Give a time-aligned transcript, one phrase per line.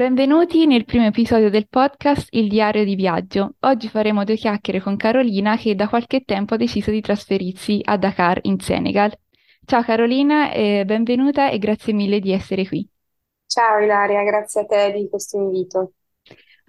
[0.00, 3.56] Benvenuti nel primo episodio del podcast Il diario di viaggio.
[3.60, 7.98] Oggi faremo due chiacchiere con Carolina che da qualche tempo ha deciso di trasferirsi a
[7.98, 9.12] Dakar in Senegal.
[9.62, 12.88] Ciao Carolina, eh, benvenuta e grazie mille di essere qui.
[13.44, 15.92] Ciao Ilaria, grazie a te di questo invito.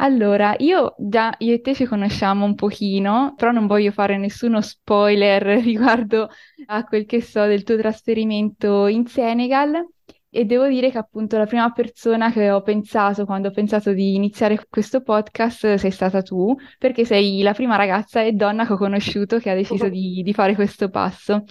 [0.02, 4.60] Allora, io già io e te ci conosciamo un pochino, però non voglio fare nessuno
[4.60, 6.28] spoiler riguardo
[6.66, 9.88] a quel che so del tuo trasferimento in Senegal.
[10.34, 14.16] E devo dire che appunto la prima persona che ho pensato quando ho pensato di
[14.16, 18.78] iniziare questo podcast sei stata tu, perché sei la prima ragazza e donna che ho
[18.78, 21.44] conosciuto che ha deciso di, di fare questo passo.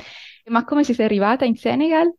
[0.47, 2.11] Ma come ci sei arrivata in Senegal?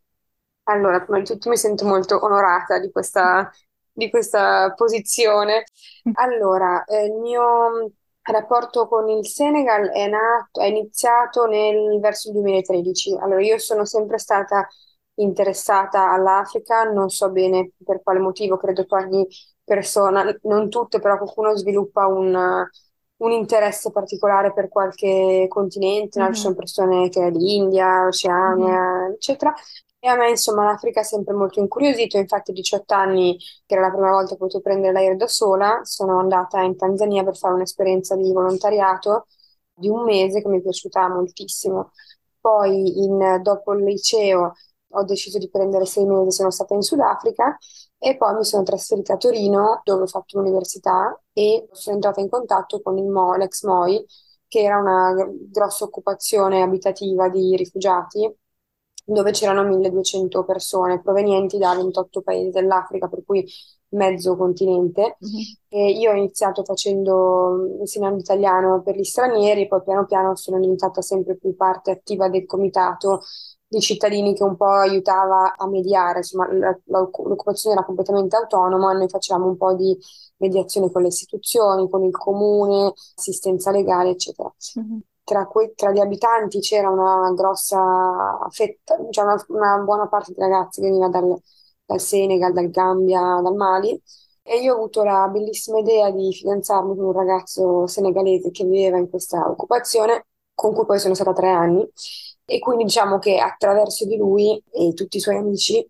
[0.64, 3.50] Allora, prima di tutto mi sento molto onorata di questa,
[3.90, 5.64] di questa posizione.
[6.12, 7.90] Allora, eh, il mio
[8.22, 13.16] rapporto con il Senegal è nato, è iniziato nel, verso il 2013.
[13.20, 14.68] Allora, io sono sempre stata
[15.22, 19.26] interessata all'Africa, non so bene per quale motivo, credo che ogni
[19.64, 22.34] persona, non tutte, però qualcuno sviluppa un,
[23.16, 26.30] un interesse particolare per qualche continente, no?
[26.32, 29.54] Ci sono Mhm, persone che è l'India, Oceania, eccetera.
[30.04, 33.86] E a me, insomma, l'Africa ha sempre molto incuriosito, infatti a 18 anni, che era
[33.86, 37.36] la prima volta che ho potuto prendere l'aereo da sola, sono andata in Tanzania per
[37.36, 39.26] fare un'esperienza di volontariato
[39.72, 41.92] di un mese che mi è piaciuta moltissimo.
[42.40, 44.54] Poi, in- dopo il liceo,
[44.92, 47.56] ho deciso di prendere sei mesi, sono stata in Sudafrica
[47.98, 52.28] e poi mi sono trasferita a Torino, dove ho fatto l'università e sono entrata in
[52.28, 54.04] contatto con il Mo, l'ex MOI,
[54.48, 58.30] che era una gr- grossa occupazione abitativa di rifugiati,
[59.04, 63.44] dove c'erano 1200 persone provenienti da 28 paesi dell'Africa, per cui
[63.90, 65.16] mezzo continente.
[65.20, 65.56] mhm.
[65.68, 71.00] E io ho iniziato facendo, insegnando italiano per gli stranieri, poi piano piano sono diventata
[71.02, 73.22] sempre più parte attiva del comitato
[73.72, 76.46] di cittadini che un po' aiutava a mediare, insomma,
[76.84, 79.96] l'occupazione era completamente autonoma, noi facevamo un po' di
[80.36, 84.52] mediazione con le istituzioni, con il comune, assistenza legale, eccetera.
[84.74, 85.00] Mhm.
[85.24, 90.40] Tra, que- tra gli abitanti c'era una grossa fetta, cioè una, una buona parte di
[90.40, 91.34] ragazzi che veniva dal,
[91.86, 94.00] dal Senegal, dal Gambia, dal Mali.
[94.44, 98.98] E io ho avuto la bellissima idea di fidanzarmi con un ragazzo senegalese che viveva
[98.98, 101.88] in questa occupazione, con cui poi sono stata tre anni.
[102.54, 105.86] E quindi diciamo che attraverso di lui e tutti i suoi amici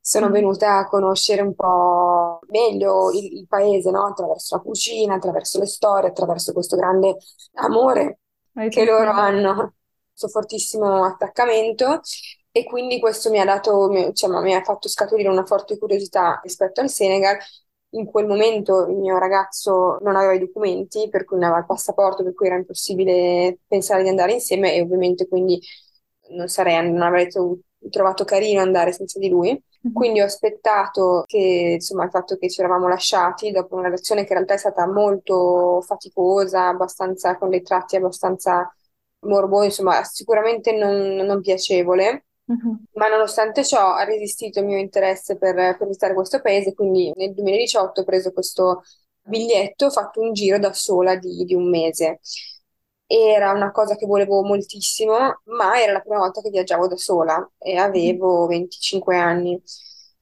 [0.00, 0.32] sono Mhm.
[0.32, 4.06] venuta a conoscere un po' meglio il, il paese, no?
[4.06, 7.16] Attraverso la cucina, attraverso le storie, attraverso questo grande
[7.54, 8.20] amore
[8.56, 9.74] Hai che loro hanno,
[10.08, 12.00] questo fortissimo attaccamento.
[12.52, 16.80] E quindi questo mi ha dato, diciamo, mi ha fatto scaturire una forte curiosità rispetto
[16.80, 17.36] al Senegal.
[17.90, 21.66] In quel momento il mio ragazzo non aveva i documenti, per cui non aveva il
[21.66, 25.60] passaporto, per cui era impossibile pensare di andare insieme e ovviamente quindi
[26.30, 27.58] non sarei, non avrei tro-
[27.90, 29.50] trovato carino andare senza di lui.
[29.82, 29.92] Mhm.
[29.92, 34.28] Quindi ho aspettato che, insomma, il fatto che ci eravamo lasciati dopo una relazione che
[34.32, 38.70] in realtà è stata molto faticosa, abbastanza con dei tratti abbastanza
[39.20, 40.96] morbosi, insomma, sicuramente non,
[41.26, 42.26] non piacevole.
[42.46, 42.84] Mhm.
[42.94, 47.32] Ma nonostante ciò ha resistito il mio interesse per, per visitare questo paese, quindi nel
[47.34, 48.82] 2018 ho preso questo
[49.22, 52.20] biglietto, ho fatto un giro da sola di, di un mese.
[53.12, 57.50] Era una cosa che volevo moltissimo, ma era la prima volta che viaggiavo da sola
[57.58, 58.16] e Mhm.
[58.16, 59.60] avevo 25 anni.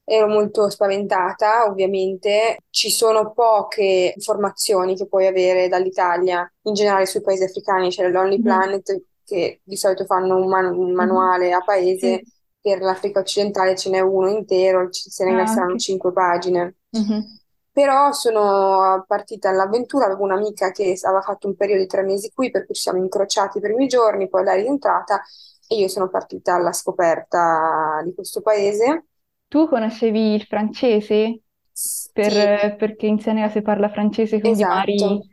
[0.03, 2.57] Ero molto spaventata, ovviamente.
[2.71, 8.39] Ci sono poche informazioni che puoi avere dall'Italia, in generale sui paesi africani, c'è l'Only
[8.39, 8.41] Mhm.
[8.41, 12.23] Planet che di solito fanno un, man- un manuale a paese,
[12.59, 15.77] per l'Africa occidentale ce n'è uno intero, il Senegal Ah, saranno ok.
[15.77, 16.75] cinque pagine.
[16.93, 17.38] Mhm.
[17.79, 22.51] Però sono partita all'avventura, avevo un'amica che aveva fatto un periodo di tre mesi qui,
[22.51, 25.21] per cui ci siamo incrociati i primi giorni, poi lei è rientrata
[25.67, 29.05] e io sono partita alla scoperta di questo paese.
[29.49, 31.41] Tu conoscevi il francese?
[31.73, 35.27] Sì, Per- perché in Senegal si parla francese, quindi magari esatto,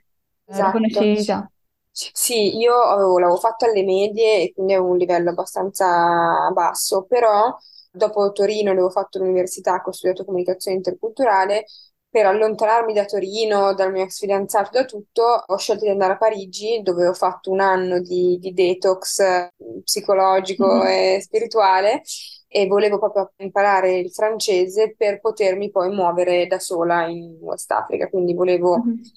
[0.46, 0.70] eh, lo esatto.
[0.70, 1.48] conoscevi già.
[1.92, 7.56] Sì, io avevo, l'avevo fatto alle medie e quindi avevo un livello abbastanza basso, però
[7.90, 11.64] dopo Torino dove ho fatto l'università, ho studiato comunicazione interculturale,
[12.16, 16.16] per allontanarmi da Torino, dal mio ex fidanzato, da tutto, ho scelto di andare a
[16.16, 19.52] Parigi, dove ho fatto un anno di, di detox eh,
[19.84, 20.86] psicologico Mhm.
[20.86, 22.02] e spirituale
[22.48, 28.08] e volevo proprio imparare il francese per potermi poi muovere da sola in West Africa,
[28.08, 29.10] quindi volevo Mhm.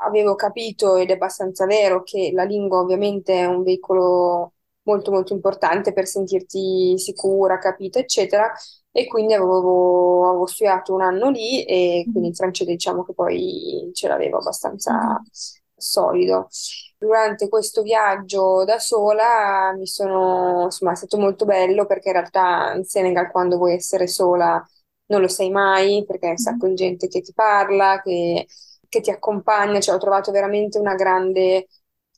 [0.00, 4.52] avevo capito, ed è abbastanza vero, che la lingua ovviamente è un veicolo
[4.82, 8.52] molto molto importante per sentirti sicura, capita, eccetera,
[8.98, 12.30] e quindi avevo, avevo studiato un anno lì e quindi Mhm.
[12.30, 15.24] il francese diciamo che poi ce l'avevo abbastanza Mhm.
[15.76, 16.48] solido.
[16.98, 22.72] Durante questo viaggio da sola mi sono, insomma, è stato molto bello perché in realtà
[22.74, 24.64] in Senegal quando vuoi essere sola
[25.08, 26.42] non lo sei mai perché hai un Mhm.
[26.44, 28.46] sacco di gente che ti parla, che,
[28.88, 31.66] che ti accompagna, cioè ho trovato veramente una grande,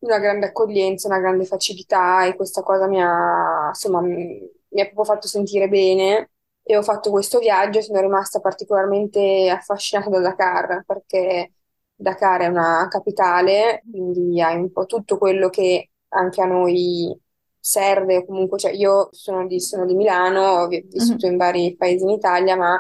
[0.01, 4.85] una grande accoglienza, una grande facilità e questa cosa mi ha, insomma, mi mi ha
[4.85, 6.29] proprio fatto sentire bene
[6.71, 11.53] e ho fatto questo viaggio e sono rimasta particolarmente affascinata da Dakar perché
[11.95, 17.19] Dakar è una capitale, quindi hai un po' tutto quello che anche a noi
[17.59, 21.27] serve, comunque, cioè io sono di, sono di Milano, ho vi- vissuto Mhm.
[21.27, 22.79] in vari paesi in Italia, ma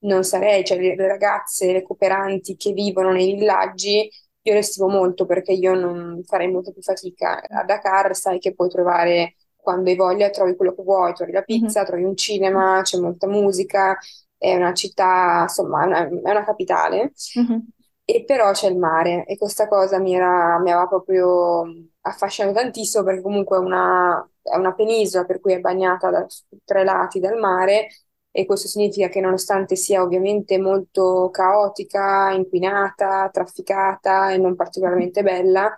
[0.00, 4.08] non sarei, cioè le, le ragazze, le cooperanti che vivono nei villaggi,
[4.42, 7.40] io le stimo molto perché io non farei molto più fatica.
[7.48, 9.34] A Dakar sai che puoi trovare
[9.68, 13.26] quando hai voglia, trovi quello che vuoi, trovi la pizza, trovi un cinema, c'è molta
[13.26, 13.98] musica,
[14.38, 17.12] è una città, insomma, è una, è una capitale.
[17.34, 17.68] Mhm.
[18.06, 21.64] E però c'è il mare e questa cosa mi era, mi aveva proprio
[22.00, 26.26] affascinato tantissimo perché comunque è una, è una penisola per cui è bagnata da
[26.64, 27.88] tre lati dal mare
[28.30, 35.74] e questo significa che nonostante sia ovviamente molto caotica, inquinata, trafficata e non particolarmente bella,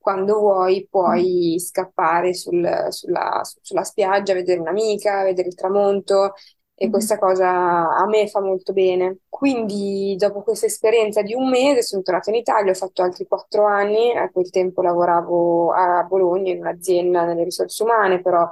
[0.00, 6.32] quando vuoi puoi scappare sul- sulla, sulla spiaggia, vedere un'amica, vedere il tramonto
[6.74, 6.90] e Mhm.
[6.90, 7.48] questa cosa
[7.96, 9.18] a me fa molto bene.
[9.28, 13.66] Quindi, dopo questa esperienza di un mese, sono tornata in Italia, ho fatto altri quattro
[13.66, 14.12] anni.
[14.16, 18.48] A quel tempo lavoravo a Bologna in un'azienda nelle risorse umane, però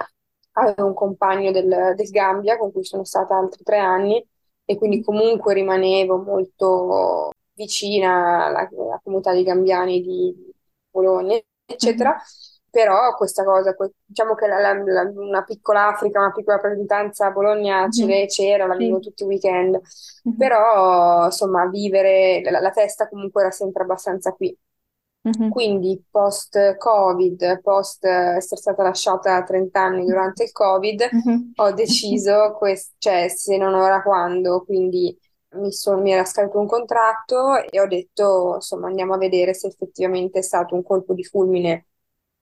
[0.52, 4.22] avevo un compagno del, del Gambia con cui sono stata altri tre anni
[4.64, 10.47] e quindi comunque rimanevo molto vicina alla, alla comunità di gambiani di
[11.82, 12.12] Mhm.
[12.12, 12.16] eccetera.
[12.70, 13.74] Però questa cosa,
[14.04, 18.08] diciamo che la- la- la- una piccola Africa, una piccola rappresentanza a Bologna ce Mhm.
[18.08, 19.00] l'è- c'era, la vivevo Sì.
[19.00, 19.80] tutti i weekend,
[20.24, 20.34] Mhm.
[20.36, 24.56] però insomma vivere, la, testa comunque era sempre abbastanza qui.
[25.24, 25.50] Mhm.
[25.50, 31.52] Quindi post-Covid, post essere stata lasciata a 30 anni durante il Covid, Mhm.
[31.56, 35.16] ho deciso, quest- cioè se non ora quando, quindi
[35.54, 39.68] mi, son- mi era scaduto un contratto e ho detto, insomma, andiamo a vedere se
[39.68, 41.86] effettivamente è stato un colpo di fulmine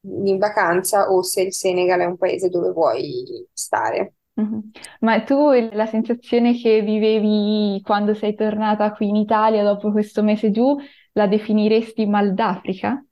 [0.02, 4.14] in vacanza o se il Senegal è un paese dove vuoi stare.
[4.38, 4.70] Mhm.
[5.00, 10.50] Ma tu la sensazione che vivevi quando sei tornata qui in Italia dopo questo mese
[10.50, 10.76] giù,
[11.12, 13.02] la definiresti mal d'Africa?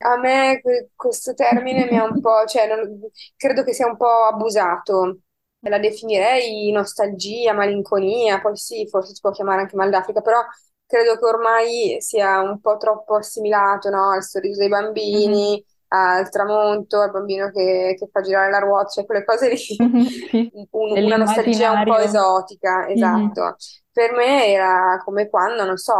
[0.00, 3.96] A me que- questo termine mi ha un po', cioè, non- credo che sia un
[3.96, 5.20] po' abusato.
[5.68, 10.38] La definirei nostalgia, malinconia, poi sì, forse si può chiamare anche mal d'Africa, però
[10.86, 14.10] credo che ormai sia un po' troppo assimilato, no?
[14.12, 19.04] Al sorriso dei bambini, al tramonto, al bambino che, che fa girare la ruota, cioè
[19.06, 20.06] quelle cose lì, Mhm.
[20.30, 23.32] Sì, Un- una nostalgia un po' esotica, Mhm.
[23.32, 23.56] esatto.
[23.92, 25.94] Per me era come quando, non so,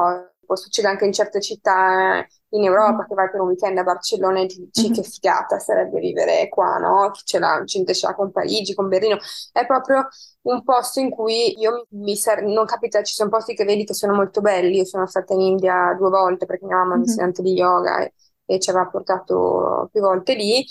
[0.45, 2.25] può succedere anche in certe città
[2.57, 3.07] in Europa Mhm.
[3.07, 5.03] che vai per un weekend a Barcellona e ti dici che Mhm.
[5.03, 7.11] figata sarebbe vivere qua, no?
[7.25, 9.19] Ce l'ha, gente ce l'ha con Parigi, con Berlino.
[9.53, 10.09] È proprio
[10.43, 13.85] un posto in cui io mi, mi ser- non capita, ci sono posti che vedi
[13.85, 14.79] che sono molto belli.
[14.79, 17.03] Io sono stata in India due volte perché mia mamma è Mhm.
[17.03, 18.15] insegnante di yoga e,
[18.45, 20.65] e ci aveva portato più volte lì.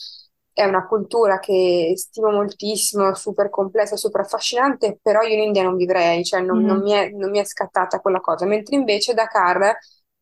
[0.54, 5.76] È una cultura che stimo moltissimo, super complessa, super affascinante, però io in India non
[5.76, 6.82] vivrei, cioè non, non Mhm.
[6.82, 8.46] mi è, non mi è scattata quella cosa.
[8.46, 9.76] Mentre invece Dakar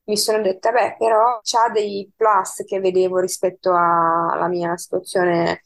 [0.06, 5.62] mi sono detta, beh, però c'ha dei plus che vedevo rispetto alla mia situazione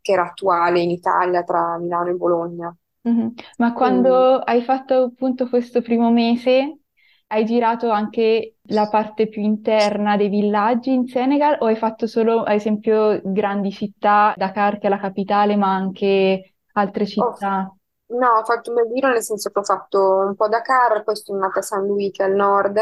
[0.00, 2.76] che era attuale in Italia tra Milano e Bologna.
[3.02, 3.34] Mhm.
[3.58, 6.80] Ma quando hai fatto appunto questo primo mese,
[7.28, 12.42] hai girato anche la parte più interna dei villaggi in Senegal o hai fatto solo,
[12.42, 17.72] ad esempio, grandi città, Dakar che è la capitale, ma anche altre città?
[18.10, 21.16] no, ho fatto un bel giro, nel senso che ho fatto un po' Dakar, poi
[21.16, 22.78] sono andata a San Luis, che è al nord,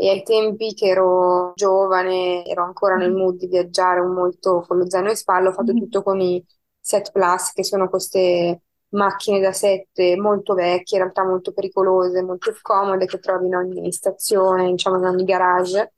[0.00, 3.18] e ai tempi che ero giovane, ero ancora nel Mhm.
[3.18, 5.78] mood di viaggiare molto con lo zaino in spalla, ho fatto Mhm.
[5.78, 6.44] tutto con i
[6.80, 12.52] Set Plus, che sono queste macchine da sette molto vecchie, in realtà molto pericolose, molto
[12.54, 15.92] scomode, che trovi in ogni stazione, diciamo in ogni garage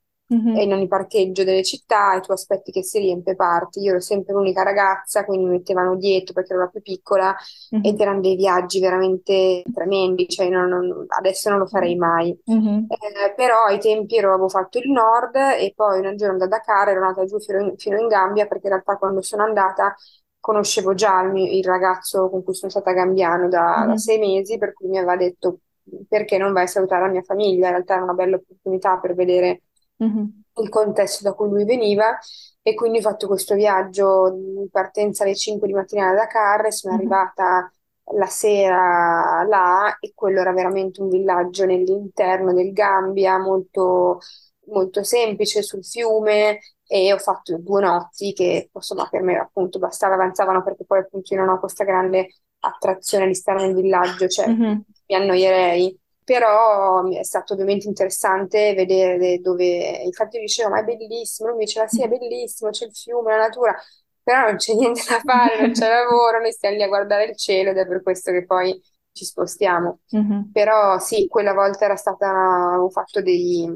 [0.51, 3.79] e in ogni parcheggio delle città e tu aspetti che si riempie parti.
[3.81, 7.35] Io ero sempre l'unica ragazza, quindi mi mettevano dietro perché ero la più piccola
[7.79, 12.37] ed erano dei viaggi veramente tremendi, cioè non- non- adesso non lo farei mai.
[12.85, 16.89] Eh, però ai tempi ero- avevo fatto il nord e poi un giorno da Dakar
[16.89, 19.95] ero andata giù fino in, fino in Gambia perché in realtà quando sono andata
[20.39, 24.19] conoscevo già il, mio- il ragazzo con cui sono stata a Gambiano da, da sei
[24.19, 25.59] mesi, per cui mi aveva detto
[26.07, 27.65] perché non vai a salutare la mia famiglia?
[27.67, 29.61] In realtà era una bella opportunità per vedere
[29.99, 30.43] Mhm.
[30.57, 32.17] il contesto da cui lui veniva
[32.61, 36.71] e quindi ho fatto questo viaggio in partenza alle 5 di mattina da Dakar e
[36.71, 36.99] sono Mhm.
[36.99, 37.71] arrivata
[38.15, 44.19] la sera là e quello era veramente un villaggio nell'interno del Gambia, molto,
[44.67, 50.13] molto semplice sul fiume e ho fatto due notti che insomma per me appunto bastava,
[50.15, 52.27] avanzavano perché poi appunto io non ho questa grande
[52.59, 54.85] attrazione di stare nel villaggio, cioè Mhm.
[55.07, 55.99] mi annoierei.
[56.23, 59.65] Però è stato ovviamente interessante vedere dove,
[60.03, 63.31] infatti io dicevo, ma è bellissimo, lui mi diceva, sì, è bellissimo, c'è il fiume,
[63.31, 63.75] la natura,
[64.21, 67.37] però non c'è niente da fare, non c'è lavoro, noi stiamo lì a guardare il
[67.37, 68.79] cielo ed è per questo che poi
[69.11, 69.99] ci spostiamo.
[70.15, 70.51] Mm-hmm.
[70.51, 72.27] Però sì, quella volta era stata
[72.79, 73.67] un fatto dei...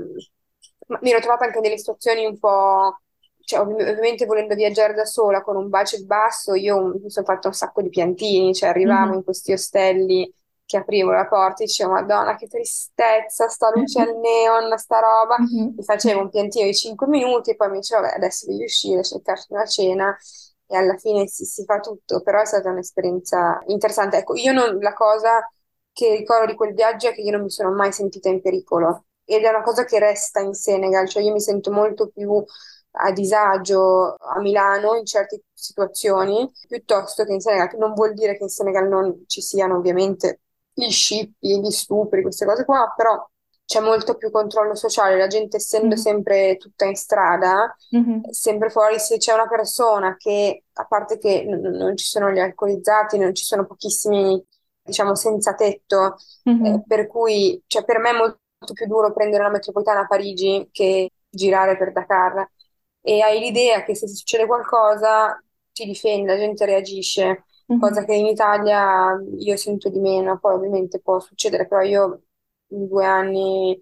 [1.01, 3.01] Mi ero trovata anche delle situazioni un po'...
[3.43, 7.47] Cioè, ov- ovviamente volendo viaggiare da sola con un budget basso, io mi sono fatta
[7.47, 9.13] un sacco di piantini, cioè arrivavo Mhm.
[9.13, 10.29] in questi ostelli
[10.67, 15.37] che aprivo la porta e dicevo, Madonna, che tristezza, sta luce al neon, sta roba.
[15.39, 15.75] Mhm.
[15.77, 19.03] Mi facevo un piantino di 5 minuti e poi mi dicevo, vabbè, adesso devi uscire,
[19.03, 20.15] cercarti una cena
[20.67, 24.17] e alla fine si, si fa tutto, però è stata un'esperienza interessante.
[24.17, 25.49] Ecco, io non, la cosa
[25.91, 29.05] che ricordo di quel viaggio è che io non mi sono mai sentita in pericolo
[29.23, 32.43] ed è una cosa che resta in Senegal, cioè io mi sento molto più
[32.99, 38.37] a disagio a Milano in certe situazioni piuttosto che in Senegal, che non vuol dire
[38.37, 40.41] che in Senegal non ci siano ovviamente
[40.85, 43.27] gli scippi, gli stupri, queste cose qua, però
[43.65, 46.01] c'è molto più controllo sociale, la gente essendo Mhm.
[46.01, 48.21] sempre tutta in strada Mhm.
[48.29, 52.39] sempre fuori se c'è una persona che, a parte che n- non ci sono gli
[52.39, 54.43] alcolizzati, non ci sono pochissimi,
[54.81, 56.17] diciamo, senza tetto,
[56.57, 56.83] eh, Mhm.
[56.85, 58.39] per cui, cioè, per me è molto
[58.73, 62.49] più duro prendere una metropolitana a Parigi che girare per Dakar.
[63.01, 65.41] E hai l'idea che se succede qualcosa
[65.71, 68.05] ti difendi, la gente reagisce, cosa Mhm.
[68.05, 70.39] che in Italia io sento di meno.
[70.39, 72.23] Poi ovviamente può succedere, però io
[72.69, 73.79] in due anni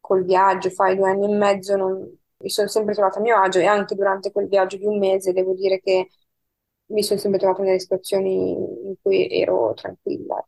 [0.00, 3.58] col viaggio, fai due anni e mezzo, non- mi sono sempre trovata a mio agio
[3.58, 6.08] e anche durante quel viaggio di un mese devo dire che
[6.86, 10.42] mi sono sempre trovata nelle situazioni in cui ero tranquilla.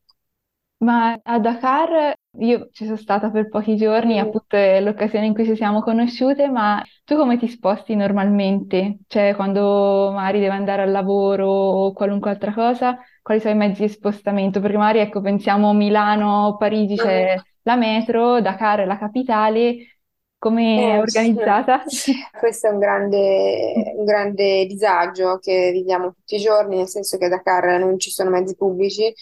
[0.80, 5.44] Ma a Dakar io ci sono stata per pochi giorni, appunto è l'occasione in cui
[5.44, 9.00] ci siamo conosciute, ma tu come ti sposti normalmente?
[9.06, 13.82] Cioè quando magari devi andare al lavoro o qualunque altra cosa, quali sono i mezzi
[13.82, 14.60] di spostamento?
[14.60, 19.98] Perché magari ecco, pensiamo Milano, Parigi c'è la metro, Dakar è la capitale,
[20.38, 21.82] come è Eh, organizzata?
[22.38, 27.26] questo è un grande, un grande disagio che viviamo tutti i giorni, nel senso che
[27.26, 29.12] a Dakar non ci sono mezzi pubblici,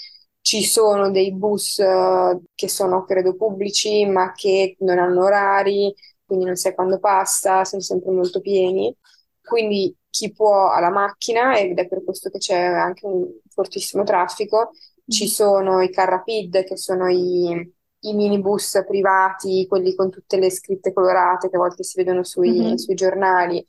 [0.48, 6.44] ci sono dei bus eh, che sono, credo, pubblici, ma che non hanno orari, quindi
[6.46, 8.94] non sai quando passa, sono sempre molto pieni.
[9.42, 14.04] Quindi chi può ha la macchina ed è per questo che c'è anche un fortissimo
[14.04, 14.70] traffico.
[15.06, 15.28] Ci Mhm.
[15.28, 20.92] sono i car rapid, che sono i i minibus privati, quelli con tutte le scritte
[20.92, 22.76] colorate che a volte si vedono sui, Mhm.
[22.78, 23.66] sui giornali,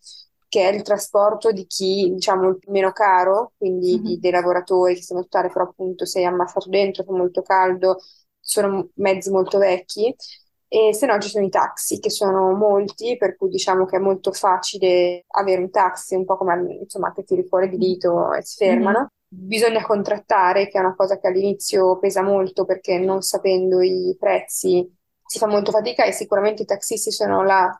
[0.50, 4.20] che è il trasporto di chi, diciamo, il meno caro, quindi di- Mhm.
[4.20, 8.00] dei lavoratori che sanno stare, però appunto sei ammazzato dentro, fa molto caldo,
[8.40, 10.16] sono mezzi molto vecchi.
[10.72, 14.00] E se no ci sono i taxi, che sono molti, per cui diciamo che è
[14.00, 18.44] molto facile avere un taxi, un po' come insomma che tiri fuori di dito e
[18.44, 19.08] si fermano.
[19.28, 24.88] Bisogna contrattare, che è una cosa che all'inizio pesa molto perché non sapendo i prezzi
[25.26, 27.72] si fa molto fatica e sicuramente i taxisti sono la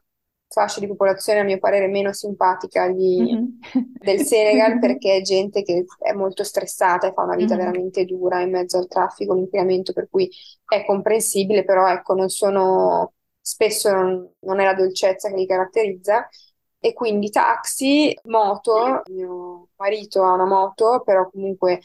[0.50, 3.60] fascia di popolazione, a mio parere, meno simpatica di- Mhm.
[4.02, 7.58] del Senegal perché è gente che è molto stressata e fa una vita Mhm.
[7.58, 10.30] veramente dura in mezzo al traffico, all'inquinamento, per cui
[10.66, 16.28] è comprensibile, però ecco, non sono, spesso non, non è la dolcezza che li caratterizza.
[16.82, 21.82] E quindi taxi, moto, mio marito ha una moto, però comunque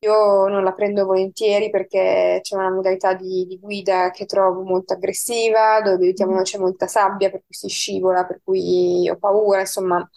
[0.00, 4.92] io non la prendo volentieri perché c'è una modalità di, di guida che trovo molto
[4.94, 6.42] aggressiva, dove diciamo, Mhm.
[6.42, 10.08] c'è molta sabbia, per cui si scivola, per cui ho paura, insomma,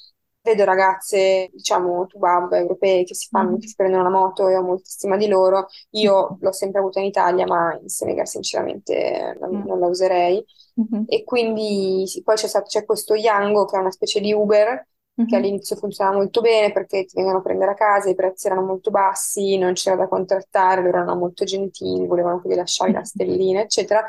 [0.43, 3.67] vedo ragazze, diciamo, tubab europee che si fanno, che Mhm.
[3.67, 5.67] si prendono la moto e ho molta stima di loro.
[5.91, 10.43] Io l'ho sempre avuta in Italia, ma in Senegal sinceramente non, non la userei.
[10.77, 11.05] Mhm.
[11.05, 14.87] E quindi sì, poi c'è stato- c'è questo Yango che è una specie di Uber
[15.25, 15.37] che Mhm.
[15.37, 18.91] all'inizio funzionava molto bene perché ti venivano a prendere a casa, i prezzi erano molto
[18.91, 23.61] bassi, non c'era da contrattare, loro erano molto gentili, volevano che gli lasciavi la stellina,
[23.61, 24.03] eccetera.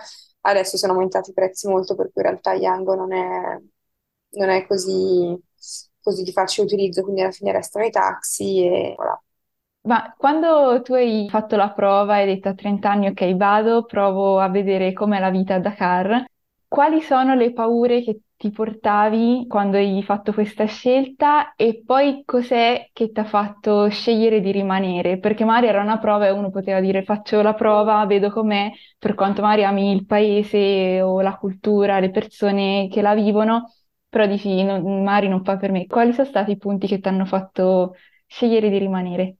[0.45, 3.61] Adesso sono aumentati i prezzi molto, per cui in realtà Yango non è,
[4.31, 5.39] non è così,
[6.01, 9.23] così di facile utilizzo, quindi alla fine restano i taxi e voilà.
[9.85, 13.85] Ma quando tu hai fatto la prova e hai detto a 30 anni, ok, vado,
[13.85, 16.25] provo a vedere com'è la vita a Dakar,
[16.69, 22.91] quali sono le paure che ti portavi quando hai fatto questa scelta e poi cos'è
[22.93, 25.19] che ti ha fatto scegliere di rimanere?
[25.21, 29.15] Perché magari era una prova e uno poteva dire faccio la prova, vedo com'è, per
[29.15, 33.73] quanto magari ami il paese o la cultura, le persone che la vivono,
[34.09, 35.87] però dici "Non- magari non fa per me.
[35.87, 37.95] Quali sono stati i punti che ti hanno fatto
[38.27, 39.37] scegliere di rimanere?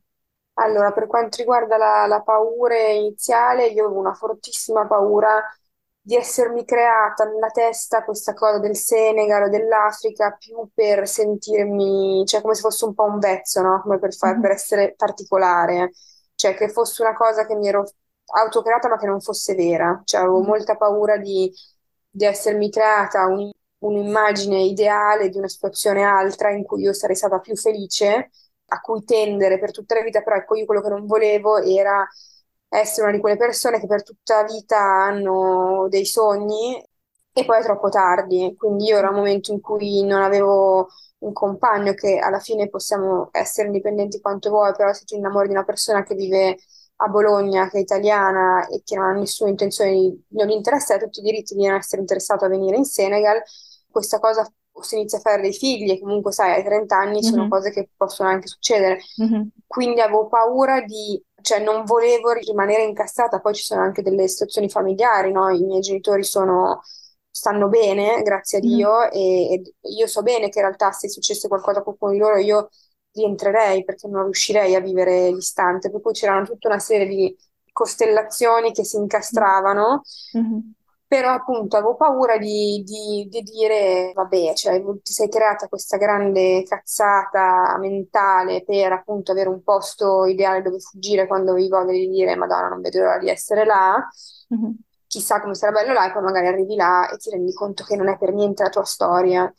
[0.55, 5.43] Allora, per quanto riguarda la, la paura iniziale, io avevo una fortissima paura
[6.05, 12.41] di essermi creata nella testa questa cosa del Senegal o dell'Africa più per sentirmi, cioè
[12.41, 13.81] come se fosse un po' un vezzo, no?
[13.83, 14.57] Come per, far- per Mhm.
[14.57, 15.93] essere particolare,
[16.35, 17.85] cioè che fosse una cosa che mi ero
[18.35, 20.47] autocreata ma che non fosse vera, cioè avevo Mhm.
[20.47, 21.53] molta paura di,
[22.11, 27.39] di essermi creata un- un'immagine ideale di una situazione altra in cui io sarei stata
[27.41, 28.31] più felice,
[28.67, 32.07] a cui tendere per tutta la vita, però ecco io quello che non volevo era
[32.81, 36.83] essere una di quelle persone che per tutta la vita hanno dei sogni
[37.35, 40.89] e poi è troppo tardi, quindi io era un momento in cui non avevo
[41.19, 45.55] un compagno che alla fine possiamo essere indipendenti quanto vuoi, però se ti innamori di
[45.55, 46.59] una persona che vive
[46.97, 50.95] a Bologna, che è italiana e che non ha nessuna intenzione di, non gli interessa
[50.95, 53.41] ha tutti i diritti di non essere interessato a venire in Senegal,
[53.91, 54.47] questa cosa
[54.83, 57.49] si inizia a fare dei figli e comunque sai, ai 30 anni sono Mhm.
[57.49, 59.01] cose che possono anche succedere.
[59.19, 59.51] Mhm.
[59.67, 64.69] Quindi avevo paura di, cioè non volevo rimanere incastrata, poi ci sono anche delle situazioni
[64.69, 65.49] familiari, no?
[65.51, 66.81] I miei genitori sono,
[67.31, 68.69] stanno bene, grazie a Mhm.
[68.69, 72.19] Dio, e, e io so bene che in realtà se successe qualcosa a qualcuno di
[72.19, 72.69] loro io
[73.13, 77.37] rientrerei perché non riuscirei a vivere distante, per cui c'erano tutta una serie di
[77.73, 80.03] costellazioni che si incastravano
[80.35, 80.75] Mhm.
[81.13, 86.63] Però appunto avevo paura di, di- di dire, vabbè, cioè ti sei creata questa grande
[86.63, 92.35] cazzata mentale per appunto avere un posto ideale dove fuggire quando avevi voglia di dire,
[92.35, 94.09] Madonna, non vedo l'ora di essere là,
[95.07, 97.97] chissà come sarà bello là, e poi magari arrivi là e ti rendi conto che
[97.97, 99.53] non è per niente la tua storia.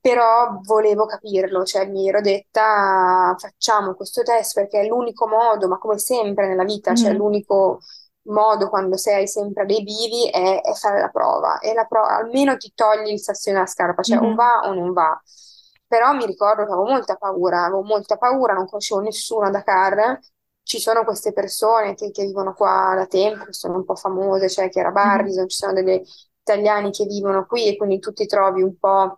[0.00, 5.78] Però volevo capirlo, cioè mi ero detta facciamo questo test perché è l'unico modo, ma
[5.78, 7.16] come sempre nella vita, cioè Mhm.
[7.16, 7.80] l'unico
[8.26, 12.56] modo quando sei sempre dei bivi è, è fare la prova e la prova almeno
[12.56, 14.34] ti togli il sasso nella scarpa, cioè o Mhm.
[14.34, 15.20] va o non va.
[15.88, 20.18] Però mi ricordo che avevo molta paura, avevo molta paura, non conoscevo nessuno a Dakar.
[20.62, 24.48] Ci sono queste persone che, che vivono qua da tempo, che sono un po' famose,
[24.48, 25.30] cioè che era Mhm.
[25.30, 26.02] Barrison, ci sono degli
[26.40, 29.16] italiani che vivono qui e quindi tu ti trovi un po'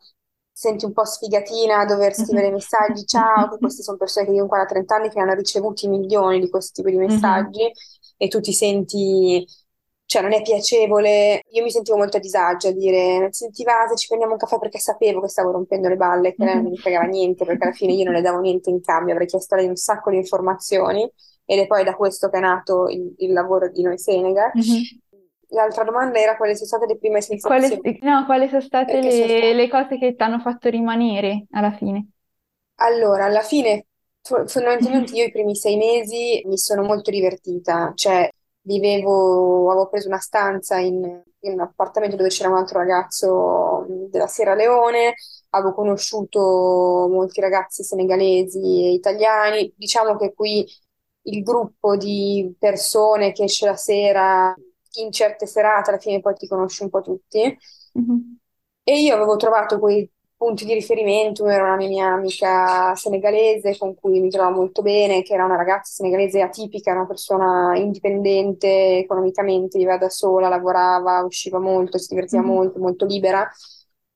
[0.52, 2.50] senti un po' sfigatina a dover scrivere Mhm.
[2.50, 5.86] messaggi, ciao, che queste sono persone che vivono qua da 30 anni che hanno ricevuti
[5.88, 7.56] milioni di questo tipo di Mhm.
[7.56, 7.70] messaggi
[8.18, 9.46] e tu ti senti,
[10.04, 11.44] cioè non è piacevole.
[11.52, 14.58] Io mi sentivo molto a disagio a dire, senti va, se ci prendiamo un caffè
[14.58, 17.72] perché sapevo che stavo rompendo le balle, che lei non mi fregava niente, perché alla
[17.72, 20.16] fine io non le davo niente in cambio, avrei chiesto a lei un sacco di
[20.16, 21.10] informazioni
[21.46, 24.52] ed è poi da questo che è nato il, il lavoro di Noi Senegal.
[24.54, 25.00] Mhm.
[25.50, 29.00] L'altra domanda era quali sono state le prime E quali, sensazioni, no, quali sono state
[29.00, 32.08] sono le, state le cose che ti hanno fatto rimanere alla fine?
[32.80, 33.87] Allora, alla fine,
[34.46, 38.28] fondamentalmente io i primi sei mesi mi sono molto divertita, cioè
[38.62, 41.02] vivevo, avevo preso una stanza in,
[41.40, 45.14] in un appartamento dove c'era un altro ragazzo mh, della Sierra Leone,
[45.50, 50.66] avevo conosciuto molti ragazzi senegalesi e italiani, diciamo che qui
[51.22, 54.54] il gruppo di persone che esce la sera
[55.00, 57.56] in certe serate, alla fine poi ti conosci un po' tutti.
[57.94, 58.38] Mhm.
[58.84, 64.20] E io avevo trovato quei punti di riferimento, era una mia amica senegalese con cui
[64.20, 69.98] mi trovavo molto bene, che era una ragazza senegalese atipica, una persona indipendente economicamente, viveva
[69.98, 72.48] da sola, lavorava, usciva molto, si divertiva Mhm.
[72.48, 73.50] molto, molto libera.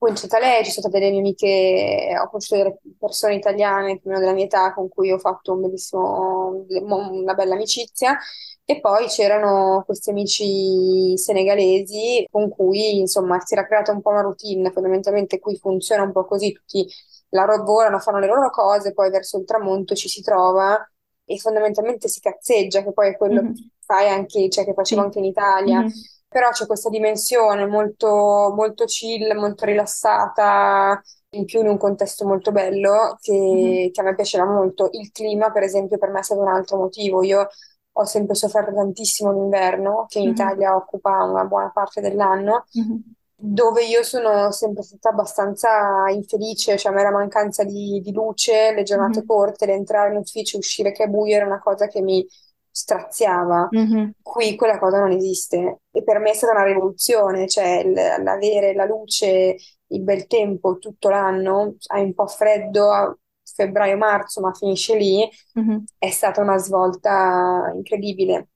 [0.03, 4.01] Poi c'è stata lei, ci sono state delle mie amiche, ho conosciuto delle persone italiane
[4.01, 8.19] più o meno della mia età con cui ho fatto un bellissimo, una bella amicizia.
[8.65, 14.23] E poi c'erano questi amici senegalesi con cui, insomma, si era creata un po' una
[14.23, 14.73] routine.
[14.73, 16.85] Fondamentalmente qui funziona un po' così, tutti
[17.31, 20.85] lavorano, fanno le loro cose, poi verso il tramonto ci si trova
[21.25, 23.71] e fondamentalmente si cazzeggia, che poi è quello che Mhm.
[23.85, 25.07] fai anche, cioè che facevo Sì.
[25.07, 25.81] anche in Italia.
[25.81, 25.93] Mhm.
[26.33, 32.53] Però c'è questa dimensione molto, molto chill, molto rilassata, in più in un contesto molto
[32.53, 34.89] bello che, che a me piaceva molto.
[34.93, 37.23] Il clima, per esempio, per me è stato un altro motivo.
[37.23, 37.47] Io
[37.95, 40.31] ho sempre sofferto tantissimo l'inverno, che in Mhm.
[40.31, 43.15] Italia occupa una buona parte dell'anno, Mhm.
[43.45, 48.73] dove io sono sempre stata abbastanza infelice, cioè a me la mancanza di, di luce,
[48.73, 49.27] le giornate Mhm.
[49.27, 52.25] corte, l'entrare in ufficio, uscire che è buio era una cosa che mi
[52.73, 53.69] straziava.
[53.73, 54.13] Mhm.
[54.23, 58.75] Qui quella cosa non esiste e per me è stata una rivoluzione, cioè il- l'avere
[58.75, 59.57] la luce,
[59.89, 65.85] il bel tempo tutto l'anno, hai un po' freddo a febbraio-marzo, ma finisce lì, Mhm.
[65.99, 68.49] è stata una svolta incredibile.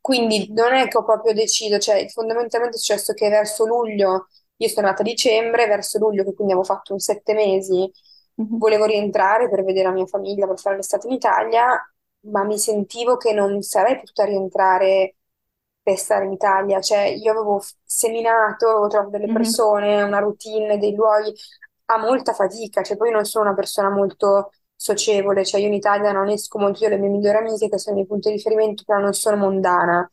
[0.00, 4.68] Quindi non è che ho proprio deciso, cioè fondamentalmente è successo che verso luglio, io
[4.68, 7.90] sono nata a dicembre, verso luglio, che quindi avevo fatto un sette mesi,
[8.36, 8.58] Mhm.
[8.58, 11.78] volevo rientrare per vedere la mia famiglia, per fare l'estate in Italia,
[12.30, 15.16] ma mi sentivo che non sarei potuta rientrare
[15.82, 19.32] per stare in Italia, cioè io avevo seminato, avevo trovato delle Mhm.
[19.32, 21.32] persone, una routine, dei luoghi,
[21.86, 26.10] a molta fatica, cioè poi non sono una persona molto socievole, cioè io in Italia
[26.12, 28.82] non esco molto, io le mie migliori amiche che sono i miei punti di riferimento,
[28.84, 30.08] però non sono mondana.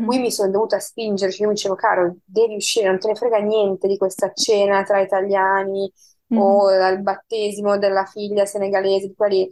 [0.00, 3.14] Qui mi sono dovuta spingere, cioè io mi dicevo, caro, devi uscire, non te ne
[3.14, 5.92] frega niente di questa cena tra italiani
[6.32, 6.68] o Mhm.
[6.68, 9.48] al battesimo della figlia senegalese, di quelli,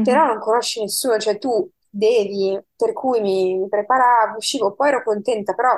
[0.00, 0.26] però Mhm.
[0.26, 5.54] non conosci nessuno, cioè tu devi, per cui mi, mi preparavo, uscivo, poi ero contenta,
[5.54, 5.70] però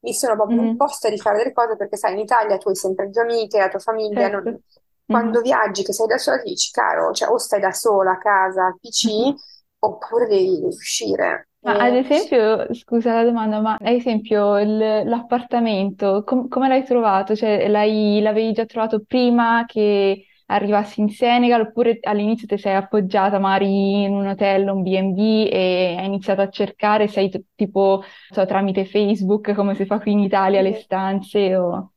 [0.00, 2.76] mi sono proprio Mhm, imposta di fare delle cose perché sai, in Italia tu hai
[2.76, 4.60] sempre tue amiche, la tua famiglia, non- Certo.
[5.08, 8.12] quando Mhm, viaggi che sei da sola ti dici, caro, cioè o stai da sola
[8.12, 9.30] a casa al mhm.
[9.30, 9.34] PC
[9.80, 11.48] oppure devi, devi uscire.
[11.60, 17.34] Ma ad esempio, scusa la domanda, ma ad esempio il- l'appartamento, com- come l'hai trovato?
[17.34, 23.38] Cioè, l'hai- l'avevi già trovato prima che arrivassi in Senegal oppure all'inizio ti sei appoggiata
[23.38, 28.46] magari in un hotel, un B&B e hai iniziato a cercare, sei t- tipo, so,
[28.46, 31.92] tramite Facebook come si fa qui in Italia, le stanze o...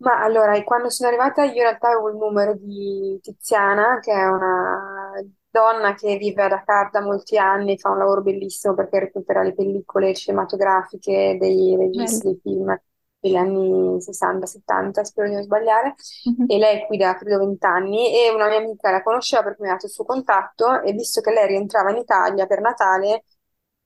[0.00, 4.26] Ma allora, quando sono arrivata io in realtà avevo il numero di Tiziana, che è
[4.28, 5.12] una
[5.50, 9.54] donna che vive a Dakar da molti anni, fa un lavoro bellissimo perché recupera le
[9.54, 12.80] pellicole cinematografiche dei registi dei film
[13.28, 15.94] degli anni 60-70, spero di non sbagliare,
[16.26, 19.42] Mhm, e lei è qui da credo 20 anni e una mia amica la conosceva
[19.42, 22.60] perché mi ha dato il suo contatto e visto che lei rientrava in Italia per
[22.60, 23.24] Natale,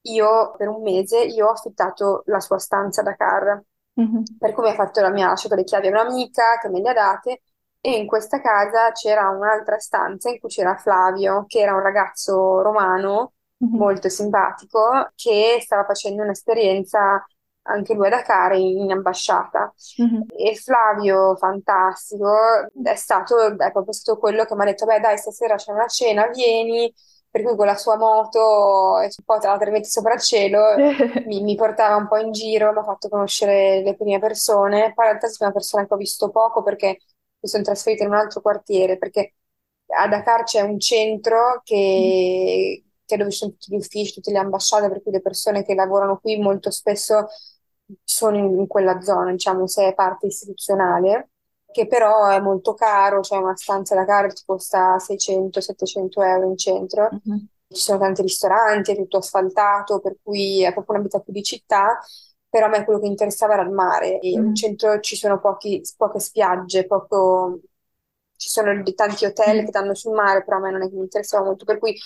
[0.02, 3.62] io per un mese io ho affittato la sua stanza a Dakar.
[3.96, 6.68] mhm, Per cui mi ha fatto la mia, ha lasciato le chiavi a un'amica che
[6.68, 7.42] me le ha date
[7.80, 12.60] e in questa casa c'era un'altra stanza in cui c'era Flavio, che era un ragazzo
[12.62, 17.24] romano mhm, molto simpatico che stava facendo un'esperienza
[17.62, 19.72] anche lui a Dakar in, ambasciata.
[19.98, 22.30] mhm, E Flavio, fantastico,
[22.82, 25.86] è stato, è proprio stato quello che mi ha detto, beh dai, stasera c'è una
[25.88, 26.92] cena, vieni,
[27.30, 30.84] per cui con la sua moto, e un po' te la metti sopra il cielo,
[31.24, 34.92] mi, mi portava un po' in giro, mi ha fatto conoscere le prime persone.
[34.94, 36.98] Poi in realtà sono una persona che ho visto poco perché
[37.40, 39.34] mi sono trasferita in un altro quartiere, perché
[39.96, 44.30] a Dakar c'è un centro che, che è dove ci sono tutti gli uffici, tutte
[44.32, 47.26] le ambasciate, per cui le persone che lavorano qui molto spesso
[48.04, 51.30] sono in, in quella zona, diciamo, se è parte istituzionale,
[51.70, 56.56] che però è molto caro, cioè una stanza da Dakar ti costa 600-700 euro in
[56.56, 57.20] centro.
[57.24, 61.32] mhm, Ci sono tanti ristoranti, è tutto asfaltato, per cui è proprio una vita più
[61.32, 61.98] di città,
[62.48, 64.18] però a me quello che interessava era il mare.
[64.20, 67.60] E in mhm, centro ci sono pochi- poche spiagge, poco...
[68.36, 70.94] ci sono tanti hotel che mhm, danno sul mare, però a me non è che
[70.94, 71.96] mi interessava molto, per cui